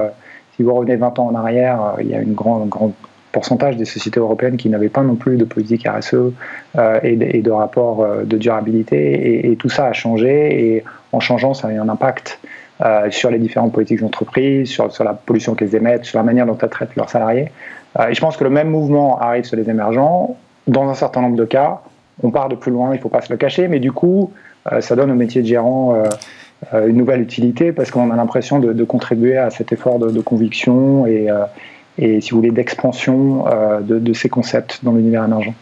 si 0.57 0.63
vous 0.63 0.75
revenez 0.75 0.97
20 0.97 1.19
ans 1.19 1.27
en 1.27 1.35
arrière, 1.35 1.95
il 2.01 2.09
y 2.09 2.15
a 2.15 2.21
une 2.21 2.35
grande, 2.35 2.69
grand 2.69 2.93
pourcentage 3.33 3.77
des 3.77 3.85
sociétés 3.85 4.21
européennes 4.21 4.57
qui 4.57 4.69
n'avaient 4.69 4.89
pas 4.89 5.03
non 5.03 5.17
plus 5.17 5.37
de 5.37 5.45
politique 5.45 5.89
RSE 5.89 6.33
et, 7.03 7.17
de, 7.17 7.51
rapport 7.51 8.07
de 8.25 8.37
durabilité. 8.37 9.51
Et, 9.51 9.57
tout 9.57 9.69
ça 9.69 9.87
a 9.87 9.93
changé. 9.93 10.77
Et 10.77 10.85
en 11.13 11.21
changeant, 11.21 11.55
ça 11.55 11.69
a 11.69 11.73
eu 11.73 11.79
un 11.79 11.89
impact 11.89 12.41
euh, 12.81 13.09
sur 13.11 13.31
les 13.31 13.39
différentes 13.39 13.73
politiques 13.73 14.01
d'entreprise, 14.01 14.69
sur, 14.69 14.93
sur, 14.93 15.05
la 15.05 15.15
pollution 15.15 15.55
qu'elles 15.55 15.77
émettent, 15.77 16.05
sur 16.05 16.19
la 16.19 16.25
manière 16.25 16.45
dont 16.45 16.59
elles 16.61 16.69
traitent 16.69 16.97
leurs 16.97 17.09
salariés. 17.09 17.53
Euh, 18.01 18.09
et 18.09 18.15
je 18.15 18.21
pense 18.21 18.37
que 18.37 18.43
le 18.43 18.51
même 18.51 18.69
mouvement 18.69 19.17
arrive 19.21 19.45
sur 19.45 19.57
les 19.57 19.71
émergents. 19.71 20.37
Dans 20.67 20.89
un 20.89 20.95
certain 20.95 21.21
nombre 21.21 21.37
de 21.37 21.45
cas, 21.45 21.83
on 22.25 22.31
part 22.33 22.49
de 22.49 22.57
plus 22.57 22.73
loin, 22.73 22.91
il 22.91 22.97
ne 22.97 23.01
faut 23.01 23.09
pas 23.09 23.21
se 23.21 23.33
le 23.33 23.37
cacher, 23.37 23.69
mais 23.69 23.79
du 23.79 23.93
coup, 23.93 24.33
euh, 24.73 24.81
ça 24.81 24.97
donne 24.97 25.13
au 25.13 25.15
métier 25.15 25.43
de 25.43 25.47
gérant 25.47 26.03
une 26.73 26.97
nouvelle 26.97 27.21
utilité 27.21 27.73
parce 27.73 27.91
qu'on 27.91 28.11
a 28.11 28.17
l'impression 28.17 28.59
de, 28.59 28.73
de, 28.73 28.85
contribuer 28.85 29.37
à 29.37 29.51
cet 29.51 29.73
effort 29.73 29.99
de, 29.99 30.11
de 30.11 30.21
conviction 30.21 31.07
et, 31.07 31.29
et, 31.99 32.23
si 32.23 32.31
vous 32.31 32.39
voulez, 32.39 32.53
d'expansion 32.53 33.45
de, 33.83 33.99
de, 33.99 34.13
ces 34.15 34.31
concepts 34.31 34.81
dans 34.83 34.93
l'univers 34.93 35.25
émergent. 35.25 35.53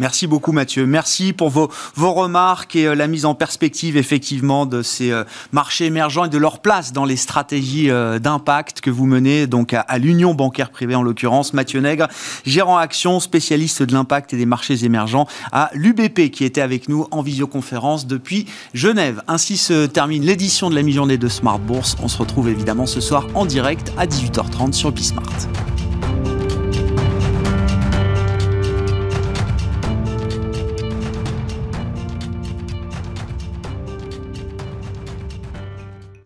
Merci 0.00 0.26
beaucoup 0.26 0.52
Mathieu. 0.52 0.86
Merci 0.86 1.34
pour 1.34 1.50
vos, 1.50 1.70
vos 1.94 2.14
remarques 2.14 2.74
et 2.74 2.86
euh, 2.86 2.94
la 2.94 3.06
mise 3.06 3.26
en 3.26 3.34
perspective 3.34 3.98
effectivement 3.98 4.64
de 4.64 4.80
ces 4.80 5.10
euh, 5.10 5.24
marchés 5.52 5.84
émergents 5.84 6.24
et 6.24 6.30
de 6.30 6.38
leur 6.38 6.60
place 6.60 6.94
dans 6.94 7.04
les 7.04 7.16
stratégies 7.16 7.90
euh, 7.90 8.18
d'impact 8.18 8.80
que 8.80 8.88
vous 8.88 9.04
menez 9.04 9.46
donc 9.46 9.74
à, 9.74 9.98
l'Union 9.98 10.32
bancaire 10.32 10.70
privée 10.70 10.94
en 10.94 11.02
l'occurrence. 11.02 11.52
Mathieu 11.52 11.80
Nègre, 11.80 12.08
gérant 12.46 12.78
action, 12.78 13.20
spécialiste 13.20 13.82
de 13.82 13.92
l'impact 13.92 14.32
et 14.32 14.38
des 14.38 14.46
marchés 14.46 14.86
émergents 14.86 15.26
à 15.52 15.68
l'UBP 15.74 16.30
qui 16.30 16.46
était 16.46 16.62
avec 16.62 16.88
nous 16.88 17.06
en 17.10 17.20
visioconférence 17.20 18.06
depuis 18.06 18.46
Genève. 18.72 19.20
Ainsi 19.28 19.58
se 19.58 19.84
termine 19.84 20.24
l'édition 20.24 20.70
de 20.70 20.76
la 20.76 20.82
mi-journée 20.82 21.18
de 21.18 21.28
Smart 21.28 21.58
Bourse. 21.58 21.98
On 22.02 22.08
se 22.08 22.16
retrouve 22.16 22.48
évidemment 22.48 22.86
ce 22.86 23.02
soir 23.02 23.26
en 23.34 23.44
direct 23.44 23.92
à 23.98 24.06
18h30 24.06 24.72
sur 24.72 24.92
Bismart. 24.92 25.28